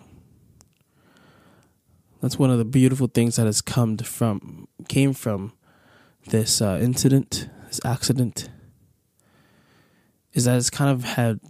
That's 2.20 2.38
one 2.38 2.50
of 2.50 2.58
the 2.58 2.64
beautiful 2.64 3.08
things 3.08 3.36
that 3.36 3.46
has 3.46 3.60
come 3.60 3.98
from 3.98 4.68
came 4.88 5.12
from 5.12 5.52
this 6.28 6.62
uh, 6.62 6.78
incident, 6.80 7.48
this 7.66 7.80
accident, 7.84 8.48
is 10.32 10.44
that 10.44 10.56
it's 10.56 10.70
kind 10.70 10.90
of 10.90 11.04
had 11.04 11.40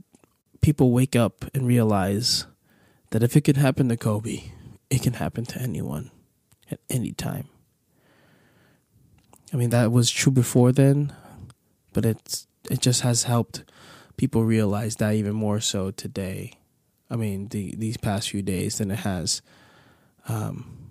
people 0.62 0.90
wake 0.90 1.14
up 1.14 1.44
and 1.54 1.66
realize 1.66 2.46
that 3.10 3.22
if 3.22 3.36
it 3.36 3.44
can 3.44 3.56
happen 3.56 3.88
to 3.90 3.96
Kobe, 3.96 4.44
it 4.90 5.02
can 5.02 5.12
happen 5.14 5.44
to 5.44 5.60
anyone 5.60 6.10
at 6.70 6.80
any 6.88 7.12
time. 7.12 7.48
I 9.52 9.56
mean, 9.56 9.70
that 9.70 9.92
was 9.92 10.10
true 10.10 10.32
before 10.32 10.72
then, 10.72 11.12
but 11.92 12.04
it's 12.06 12.46
it 12.70 12.80
just 12.80 13.02
has 13.02 13.24
helped 13.24 13.62
people 14.16 14.44
realize 14.44 14.96
that 14.96 15.14
even 15.14 15.34
more 15.34 15.60
so 15.60 15.90
today. 15.90 16.52
I 17.10 17.16
mean, 17.16 17.48
the, 17.48 17.74
these 17.76 17.96
past 17.96 18.30
few 18.30 18.42
days 18.42 18.78
than 18.78 18.90
it 18.90 19.00
has 19.00 19.42
um, 20.28 20.90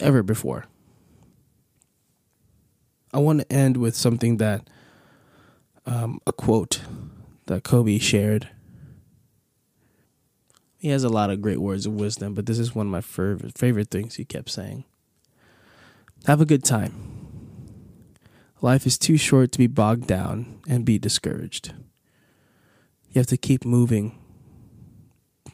ever 0.00 0.22
before. 0.22 0.66
I 3.12 3.18
want 3.18 3.40
to 3.40 3.52
end 3.52 3.76
with 3.76 3.94
something 3.94 4.38
that 4.38 4.68
um, 5.86 6.20
a 6.26 6.32
quote 6.32 6.80
that 7.46 7.62
Kobe 7.62 7.98
shared. 7.98 8.48
He 10.78 10.88
has 10.88 11.04
a 11.04 11.08
lot 11.08 11.30
of 11.30 11.40
great 11.40 11.60
words 11.60 11.86
of 11.86 11.94
wisdom, 11.94 12.34
but 12.34 12.46
this 12.46 12.58
is 12.58 12.74
one 12.74 12.86
of 12.86 12.92
my 12.92 13.00
favorite 13.00 13.56
favorite 13.56 13.90
things 13.90 14.16
he 14.16 14.24
kept 14.24 14.50
saying. 14.50 14.84
Have 16.26 16.40
a 16.40 16.46
good 16.46 16.64
time. 16.64 17.14
Life 18.60 18.86
is 18.86 18.98
too 18.98 19.16
short 19.16 19.52
to 19.52 19.58
be 19.58 19.66
bogged 19.66 20.06
down 20.06 20.60
and 20.66 20.84
be 20.84 20.98
discouraged. 20.98 21.74
You 23.14 23.20
have 23.20 23.28
to 23.28 23.36
keep 23.36 23.64
moving. 23.64 24.18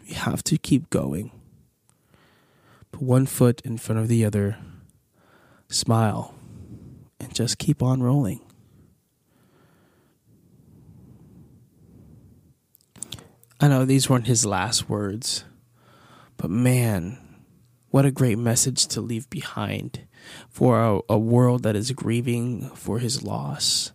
You 0.06 0.14
have 0.14 0.42
to 0.44 0.56
keep 0.56 0.88
going. 0.88 1.30
Put 2.90 3.02
one 3.02 3.26
foot 3.26 3.60
in 3.66 3.76
front 3.76 4.00
of 4.00 4.08
the 4.08 4.24
other. 4.24 4.56
Smile 5.68 6.34
and 7.20 7.34
just 7.34 7.58
keep 7.58 7.82
on 7.82 8.02
rolling. 8.02 8.40
I 13.60 13.68
know 13.68 13.84
these 13.84 14.08
weren't 14.08 14.26
his 14.26 14.46
last 14.46 14.88
words, 14.88 15.44
but 16.38 16.48
man, 16.48 17.18
what 17.90 18.06
a 18.06 18.10
great 18.10 18.38
message 18.38 18.86
to 18.86 19.02
leave 19.02 19.28
behind 19.28 20.06
for 20.48 20.80
a, 20.80 21.00
a 21.10 21.18
world 21.18 21.64
that 21.64 21.76
is 21.76 21.92
grieving 21.92 22.70
for 22.70 23.00
his 23.00 23.22
loss. 23.22 23.92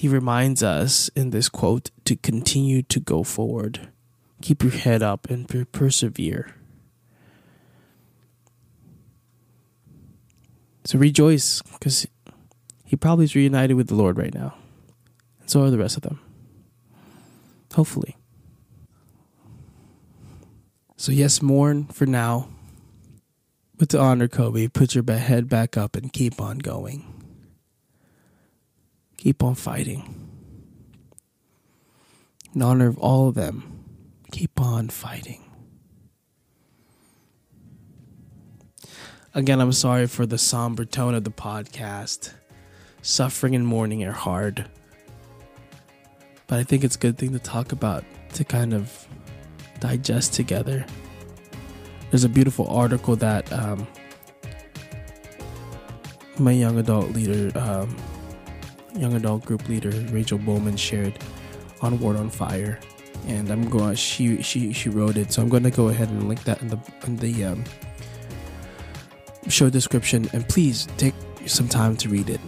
He 0.00 0.08
reminds 0.08 0.62
us 0.62 1.10
in 1.14 1.28
this 1.28 1.50
quote 1.50 1.90
to 2.06 2.16
continue 2.16 2.80
to 2.84 2.98
go 2.98 3.22
forward, 3.22 3.90
keep 4.40 4.62
your 4.62 4.72
head 4.72 5.02
up, 5.02 5.28
and 5.28 5.46
persevere. 5.72 6.54
So 10.86 10.98
rejoice 10.98 11.60
because 11.60 12.06
he 12.86 12.96
probably 12.96 13.26
is 13.26 13.34
reunited 13.34 13.76
with 13.76 13.88
the 13.88 13.94
Lord 13.94 14.16
right 14.16 14.32
now. 14.32 14.54
And 15.38 15.50
so 15.50 15.64
are 15.64 15.70
the 15.70 15.76
rest 15.76 15.98
of 15.98 16.02
them. 16.02 16.18
Hopefully. 17.74 18.16
So, 20.96 21.12
yes, 21.12 21.42
mourn 21.42 21.84
for 21.88 22.06
now. 22.06 22.48
But 23.76 23.90
to 23.90 24.00
honor 24.00 24.28
Kobe, 24.28 24.68
put 24.68 24.94
your 24.94 25.04
head 25.04 25.50
back 25.50 25.76
up 25.76 25.94
and 25.94 26.10
keep 26.10 26.40
on 26.40 26.56
going. 26.56 27.19
Keep 29.20 29.44
on 29.44 29.54
fighting. 29.54 30.28
In 32.52 32.62
honor 32.62 32.88
of 32.88 32.98
all 32.98 33.28
of 33.28 33.36
them, 33.36 33.84
keep 34.32 34.60
on 34.60 34.88
fighting. 34.88 35.44
Again, 39.32 39.60
I'm 39.60 39.72
sorry 39.72 40.08
for 40.08 40.26
the 40.26 40.38
somber 40.38 40.84
tone 40.84 41.14
of 41.14 41.22
the 41.22 41.30
podcast. 41.30 42.32
Suffering 43.02 43.54
and 43.54 43.64
mourning 43.64 44.02
are 44.02 44.10
hard. 44.12 44.68
But 46.48 46.58
I 46.58 46.64
think 46.64 46.82
it's 46.82 46.96
a 46.96 46.98
good 46.98 47.16
thing 47.16 47.32
to 47.32 47.38
talk 47.38 47.70
about 47.70 48.04
to 48.34 48.42
kind 48.42 48.74
of 48.74 49.06
digest 49.78 50.34
together 50.34 50.84
there's 52.10 52.24
a 52.24 52.28
beautiful 52.28 52.66
article 52.68 53.14
that 53.16 53.50
um, 53.52 53.86
my 56.38 56.50
young 56.52 56.78
adult 56.78 57.10
leader, 57.10 57.56
um, 57.58 57.96
young 58.94 59.14
adult 59.14 59.44
group 59.44 59.68
leader 59.68 59.90
Rachel 60.12 60.38
Bowman 60.38 60.76
shared 60.76 61.18
on 61.82 61.98
Word 62.00 62.16
on 62.16 62.30
Fire, 62.30 62.78
and 63.26 63.50
I'm 63.50 63.68
going. 63.68 63.94
She 63.94 64.42
she 64.42 64.72
she 64.72 64.88
wrote 64.88 65.16
it, 65.16 65.32
so 65.32 65.42
I'm 65.42 65.48
going 65.48 65.62
to 65.62 65.70
go 65.70 65.88
ahead 65.88 66.08
and 66.08 66.28
link 66.28 66.44
that 66.44 66.60
in 66.62 66.68
the 66.68 66.78
in 67.06 67.16
the 67.16 67.44
um, 67.44 67.64
show 69.48 69.70
description, 69.70 70.28
and 70.32 70.48
please 70.48 70.86
take 70.96 71.14
some 71.46 71.68
time 71.68 71.96
to 71.98 72.08
read 72.08 72.30
it. 72.30 72.40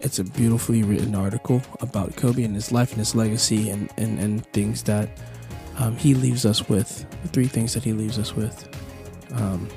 It's 0.00 0.18
a 0.18 0.24
beautifully 0.24 0.82
written 0.82 1.14
article 1.14 1.62
about 1.80 2.14
Kobe 2.16 2.44
and 2.44 2.54
his 2.54 2.70
life 2.70 2.90
and 2.90 2.98
his 2.98 3.14
legacy, 3.14 3.70
and 3.70 3.90
and 3.96 4.18
and 4.18 4.46
things 4.52 4.82
that 4.84 5.08
um, 5.78 5.96
he 5.96 6.14
leaves 6.14 6.44
us 6.44 6.68
with. 6.68 7.06
The 7.22 7.28
three 7.28 7.46
things 7.46 7.74
that 7.74 7.84
he 7.84 7.92
leaves 7.92 8.18
us 8.18 8.34
with. 8.34 8.68
Um, 9.32 9.68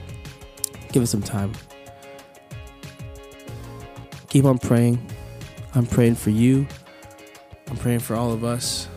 give 0.91 1.03
it 1.03 1.07
some 1.07 1.23
time. 1.23 1.53
Keep 4.29 4.45
on 4.45 4.57
praying. 4.59 5.05
I'm 5.73 5.85
praying 5.85 6.15
for 6.15 6.29
you. 6.29 6.67
I'm 7.69 7.77
praying 7.77 7.99
for 7.99 8.15
all 8.15 8.31
of 8.31 8.43
us. 8.43 8.87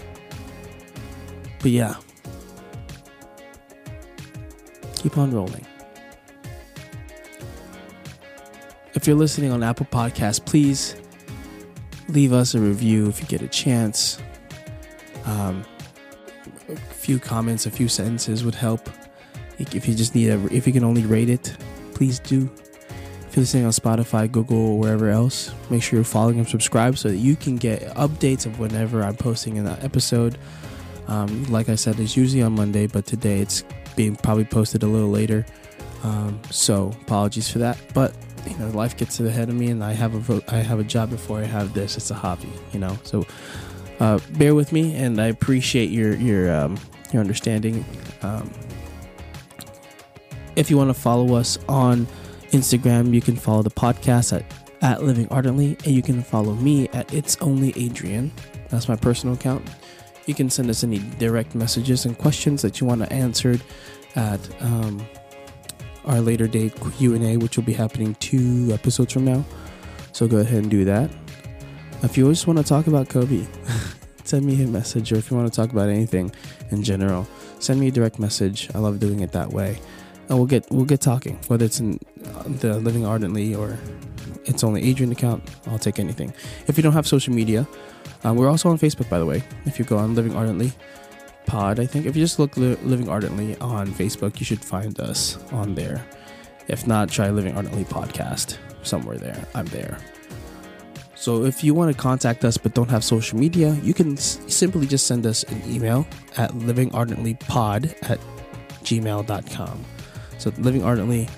But 1.61 1.71
yeah, 1.71 1.95
keep 4.97 5.17
on 5.17 5.31
rolling. 5.31 5.65
If 8.95 9.07
you're 9.07 9.17
listening 9.17 9.53
on 9.53 9.63
Apple 9.63 9.87
Podcasts, 9.91 10.45
please 10.45 10.97
leave 12.09 12.33
us 12.33 12.55
a 12.55 12.61
review 12.61 13.09
if 13.09 13.21
you 13.21 13.27
get 13.27 13.43
a 13.43 13.49
chance. 13.49 14.19
Um, 15.25 15.65
a 16.69 16.77
few 16.77 17.19
comments, 17.19 17.67
a 17.67 17.71
few 17.71 17.89
sentences 17.89 18.45
would 18.45 18.55
help. 18.55 18.89
If 19.59 19.89
you 19.89 19.95
just 19.95 20.15
need 20.15 20.31
a, 20.31 20.55
if 20.55 20.67
you 20.67 20.73
can 20.73 20.85
only 20.85 21.07
rate 21.07 21.31
it, 21.31 21.57
please 21.95 22.19
do. 22.19 22.51
If 23.35 23.39
you're 23.39 23.43
listening 23.43 23.65
on 23.65 23.73
Spotify, 23.73 24.31
Google, 24.31 24.57
or 24.57 24.79
wherever 24.79 25.09
else, 25.09 25.53
make 25.69 25.83
sure 25.83 25.97
you're 25.97 26.05
following 26.05 26.39
and 26.39 26.49
subscribe 26.49 26.97
so 26.97 27.09
that 27.09 27.17
you 27.17 27.35
can 27.35 27.57
get 27.57 27.83
updates 27.97 28.47
of 28.47 28.61
whenever 28.61 29.03
I'm 29.03 29.17
posting 29.17 29.59
an 29.59 29.67
episode. 29.67 30.39
Um, 31.09 31.43
like 31.47 31.69
I 31.69 31.75
said, 31.75 31.99
it's 31.99 32.17
usually 32.17 32.45
on 32.45 32.53
Monday, 32.53 32.87
but 32.87 33.07
today 33.07 33.41
it's 33.41 33.65
being 33.97 34.15
probably 34.15 34.45
posted 34.45 34.85
a 34.85 34.87
little 34.87 35.11
later. 35.11 35.45
Um, 36.05 36.41
so 36.53 36.95
apologies 37.03 37.51
for 37.51 37.59
that, 37.59 37.77
but 37.93 38.15
you 38.49 38.57
know, 38.59 38.69
life 38.69 38.97
gets 38.97 39.19
ahead 39.19 39.49
of 39.49 39.57
me, 39.57 39.67
and 39.67 39.83
I 39.83 39.95
have 39.95 40.31
a 40.31 40.41
I 40.55 40.59
have 40.59 40.79
a 40.79 40.85
job 40.85 41.11
before 41.11 41.41
I 41.41 41.45
have 41.45 41.75
this. 41.75 41.97
It's 41.97 42.13
a 42.13 42.15
hobby, 42.15 42.53
you 42.73 42.79
know. 42.79 42.97
So 43.03 43.27
uh, 43.99 44.21
bear 44.35 44.55
with 44.55 44.71
me, 44.71 44.95
and 44.95 45.21
I 45.21 45.27
appreciate 45.27 45.91
your 45.91 46.15
your 46.15 46.55
um, 46.55 46.79
your 47.13 47.21
understanding. 47.21 47.85
Um, 48.23 48.49
if 50.55 50.71
you 50.71 50.77
want 50.77 50.91
to 50.91 50.95
follow 50.95 51.35
us 51.35 51.59
on 51.69 52.07
Instagram, 52.55 53.13
you 53.13 53.21
can 53.21 53.35
follow 53.35 53.63
the 53.63 53.71
podcast 53.71 54.33
at 54.33 54.45
at 54.81 55.03
Living 55.03 55.27
Ardently, 55.31 55.77
and 55.85 55.95
you 55.95 56.03
can 56.03 56.23
follow 56.23 56.55
me 56.55 56.89
at 56.93 57.13
It's 57.13 57.37
Only 57.41 57.73
Adrian. 57.77 58.31
That's 58.69 58.89
my 58.89 58.95
personal 58.95 59.35
account. 59.35 59.67
You 60.27 60.35
can 60.35 60.49
send 60.51 60.71
us 60.71 60.85
any 60.85 60.99
direct 61.19 61.57
messages 61.57 62.05
and 62.05 62.17
questions 62.17 62.63
that 62.63 62.81
you 62.81 62.87
want 62.87 63.01
to 63.01 63.13
answered 63.13 63.61
at 64.15 64.41
um, 64.63 65.05
our 66.05 66.21
later 66.21 66.47
date 66.47 66.75
Q&A, 66.97 67.39
which 67.39 67.57
will 67.57 67.65
be 67.65 67.73
happening 67.73 68.15
two 68.21 68.71
episodes 68.73 69.13
from 69.13 69.25
now. 69.25 69.45
So 70.13 70.29
go 70.29 70.37
ahead 70.37 70.63
and 70.63 70.71
do 70.71 70.85
that. 70.85 71.11
If 72.03 72.17
you 72.17 72.29
just 72.29 72.47
want 72.47 72.59
to 72.61 72.65
talk 72.65 72.87
about 72.87 73.09
Kobe, 73.09 73.47
send 74.25 74.47
me 74.47 74.63
a 74.63 74.67
message, 74.69 75.13
or 75.13 75.17
if 75.17 75.29
you 75.29 75.37
want 75.37 75.53
to 75.53 75.57
talk 75.57 75.73
about 75.73 75.89
anything 75.89 76.31
in 76.71 76.85
general, 76.85 77.27
send 77.59 77.81
me 77.81 77.89
a 77.89 77.91
direct 77.91 78.21
message. 78.21 78.69
I 78.75 78.79
love 78.79 79.01
doing 79.01 79.21
it 79.21 79.33
that 79.33 79.51
way, 79.51 79.81
and 80.29 80.39
we'll 80.39 80.47
get 80.47 80.67
we'll 80.71 80.85
get 80.85 81.01
talking. 81.01 81.39
Whether 81.49 81.65
it's 81.65 81.81
in 81.81 81.99
the 82.61 82.79
Living 82.79 83.05
Ardently 83.07 83.55
or 83.55 83.79
it's 84.45 84.63
only 84.65 84.83
Adrian 84.85 85.13
account, 85.13 85.43
I'll 85.67 85.79
take 85.79 85.99
anything. 85.99 86.33
If 86.67 86.77
you 86.77 86.83
don't 86.83 86.93
have 86.93 87.07
social 87.07 87.33
media, 87.35 87.67
uh, 88.25 88.33
we're 88.35 88.49
also 88.49 88.69
on 88.71 88.79
Facebook, 88.79 89.09
by 89.09 89.19
the 89.19 89.27
way. 89.27 89.43
If 89.65 89.79
you 89.79 89.85
go 89.85 89.97
on 89.99 90.15
Living 90.15 90.35
Ardently, 90.37 90.73
pod, 91.47 91.81
I 91.81 91.87
think. 91.87 92.07
If 92.07 92.17
you 92.17 92.23
just 92.23 92.39
look 92.39 92.57
li- 92.57 92.77
Living 92.83 93.09
Ardently 93.09 93.57
on 93.61 93.89
Facebook, 93.89 94.39
you 94.41 94.47
should 94.47 94.65
find 94.65 94.99
us 95.01 95.39
on 95.53 95.75
there. 95.75 96.05
If 96.69 96.87
not, 96.87 97.11
try 97.11 97.31
Living 97.31 97.55
Ardently 97.55 97.85
podcast 97.85 98.57
somewhere 98.83 99.17
there. 99.19 99.47
I'm 99.55 99.67
there. 99.67 99.99
So 101.15 101.45
if 101.45 101.65
you 101.65 101.73
want 101.75 101.95
to 101.95 101.97
contact 102.01 102.45
us 102.45 102.59
but 102.59 102.75
don't 102.75 102.91
have 102.91 103.03
social 103.05 103.39
media, 103.39 103.73
you 103.83 103.95
can 103.95 104.15
s- 104.19 104.39
simply 104.47 104.87
just 104.87 105.07
send 105.07 105.25
us 105.27 105.43
an 105.45 105.63
email 105.67 106.07
at 106.37 106.51
livingardentlypod 106.53 108.11
at 108.11 108.19
gmail.com. 108.83 109.85
So 110.39 110.51
livingardently 110.53 111.29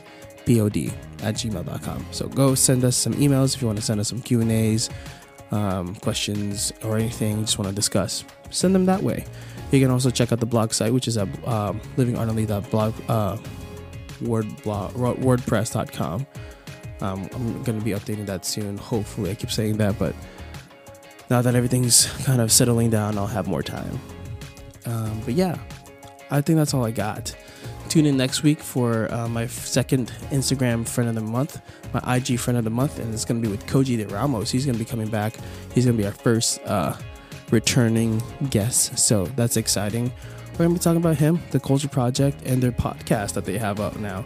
pod 0.47 0.77
at 1.23 1.35
gmail.com. 1.35 2.07
So 2.11 2.29
go 2.29 2.55
send 2.55 2.85
us 2.85 2.97
some 2.97 3.15
emails 3.15 3.55
if 3.55 3.63
you 3.63 3.67
want 3.67 3.79
to 3.79 3.85
send 3.85 4.01
us 4.01 4.09
some 4.09 4.21
Q&As, 4.21 4.91
um, 5.51 5.95
questions, 5.97 6.73
or 6.85 6.97
anything 6.97 7.39
you 7.39 7.45
just 7.45 7.59
want 7.59 7.69
to 7.69 7.75
discuss. 7.75 8.25
Send 8.51 8.75
them 8.75 8.87
that 8.87 9.03
way. 9.03 9.25
You 9.73 9.81
can 9.81 9.91
also 9.91 10.11
check 10.11 10.33
out 10.33 10.41
the 10.41 10.47
blog 10.47 10.73
site, 10.73 10.93
which 10.93 11.09
is 11.09 11.17
at 11.17 11.29
um, 11.47 11.81
livingardently.blog, 11.97 12.95
uh, 13.09 13.37
word 14.23 14.63
blog, 14.63 14.95
wordpress.com. 14.95 16.27
Um, 17.01 17.29
I'm 17.35 17.63
going 17.65 17.79
to 17.79 17.85
be 17.85 17.91
updating 17.91 18.27
that 18.27 18.45
soon. 18.47 18.79
Hopefully, 18.79 19.31
I 19.31 19.35
keep 19.35 19.51
saying 19.51 19.77
that, 19.79 19.99
but 19.99 20.15
now 21.29 21.43
that 21.43 21.55
everything's 21.55 22.07
kind 22.25 22.41
of 22.41 22.51
settling 22.53 22.91
down, 22.91 23.19
I'll 23.19 23.27
have 23.27 23.49
more 23.49 23.63
time. 23.63 23.99
Um, 24.87 25.21
but 25.25 25.35
yeah, 25.35 25.59
I 26.31 26.41
think 26.41 26.57
that's 26.57 26.73
all 26.73 26.85
I 26.85 26.93
got. 26.93 27.35
Tune 27.88 28.07
in 28.07 28.16
next 28.16 28.42
week 28.42 28.59
for 28.61 29.12
uh, 29.12 29.29
my 29.29 29.46
second 29.46 30.12
Instagram 30.31 30.87
friend 30.87 31.09
of 31.09 31.14
the 31.14 31.20
month, 31.20 31.61
my 31.94 32.16
IG 32.16 32.38
friend 32.38 32.59
of 32.59 32.64
the 32.64 32.70
month, 32.70 32.99
and 32.99 33.14
it's 33.14 33.25
going 33.25 33.40
to 33.40 33.49
be 33.49 33.51
with 33.51 33.64
Koji 33.66 33.96
de 33.96 34.07
Ramos. 34.12 34.51
He's 34.51 34.66
going 34.66 34.77
to 34.77 34.85
be 34.85 34.88
coming 34.88 35.09
back. 35.09 35.37
He's 35.72 35.85
going 35.85 35.96
to 35.96 36.03
be 36.03 36.07
our 36.07 36.12
first 36.12 36.61
uh, 36.64 36.96
returning 37.51 38.22
guest, 38.51 38.99
so 38.99 39.27
that's 39.37 39.57
exciting. 39.57 40.12
We're 40.53 40.64
going 40.66 40.70
to 40.70 40.75
be 40.75 40.83
talking 40.83 41.01
about 41.01 41.16
him, 41.16 41.40
the 41.53 41.61
Culture 41.61 41.88
Project, 41.88 42.42
and 42.44 42.62
their 42.62 42.72
podcast 42.72 43.35
that 43.35 43.44
they 43.44 43.57
have 43.59 43.81
out 43.81 43.99
now. 43.99 44.25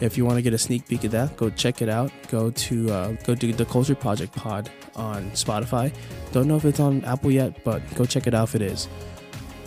If 0.00 0.16
you 0.16 0.24
want 0.24 0.36
to 0.38 0.42
get 0.42 0.54
a 0.54 0.58
sneak 0.58 0.86
peek 0.88 1.04
of 1.04 1.10
that, 1.10 1.36
go 1.36 1.50
check 1.50 1.82
it 1.82 1.88
out. 1.88 2.10
Go 2.28 2.50
to 2.50 2.90
uh, 2.90 3.12
go 3.24 3.34
to 3.34 3.52
the 3.52 3.64
Culture 3.66 3.94
Project 3.94 4.34
Pod 4.34 4.70
on 4.96 5.30
Spotify. 5.32 5.92
Don't 6.32 6.48
know 6.48 6.56
if 6.56 6.64
it's 6.64 6.80
on 6.80 7.04
Apple 7.04 7.30
yet, 7.30 7.64
but 7.64 7.82
go 7.96 8.04
check 8.04 8.26
it 8.26 8.34
out 8.34 8.48
if 8.48 8.54
it 8.54 8.62
is. 8.62 8.88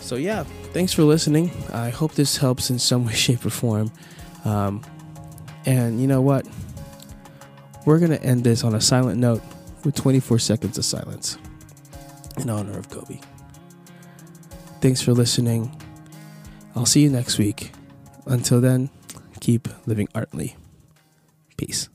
So 0.00 0.16
yeah, 0.16 0.44
thanks 0.74 0.92
for 0.92 1.04
listening. 1.04 1.52
I 1.72 1.88
hope 1.88 2.14
this 2.14 2.36
helps 2.36 2.68
in 2.68 2.78
some 2.78 3.06
way, 3.06 3.14
shape, 3.14 3.46
or 3.46 3.50
form. 3.50 3.90
Um, 4.44 4.82
and 5.64 6.00
you 6.00 6.06
know 6.06 6.20
what? 6.20 6.46
We're 7.86 7.98
gonna 7.98 8.16
end 8.16 8.44
this 8.44 8.64
on 8.64 8.74
a 8.74 8.80
silent 8.80 9.18
note 9.18 9.42
with 9.84 9.94
24 9.94 10.38
seconds 10.38 10.76
of 10.76 10.84
silence 10.84 11.38
in 12.38 12.50
honor 12.50 12.76
of 12.76 12.90
Kobe. 12.90 13.20
Thanks 14.80 15.00
for 15.00 15.12
listening. 15.12 15.80
I'll 16.74 16.86
see 16.86 17.02
you 17.02 17.10
next 17.10 17.38
week. 17.38 17.70
Until 18.26 18.60
then, 18.60 18.90
keep 19.40 19.68
living 19.86 20.08
artly. 20.14 20.56
Peace. 21.56 21.88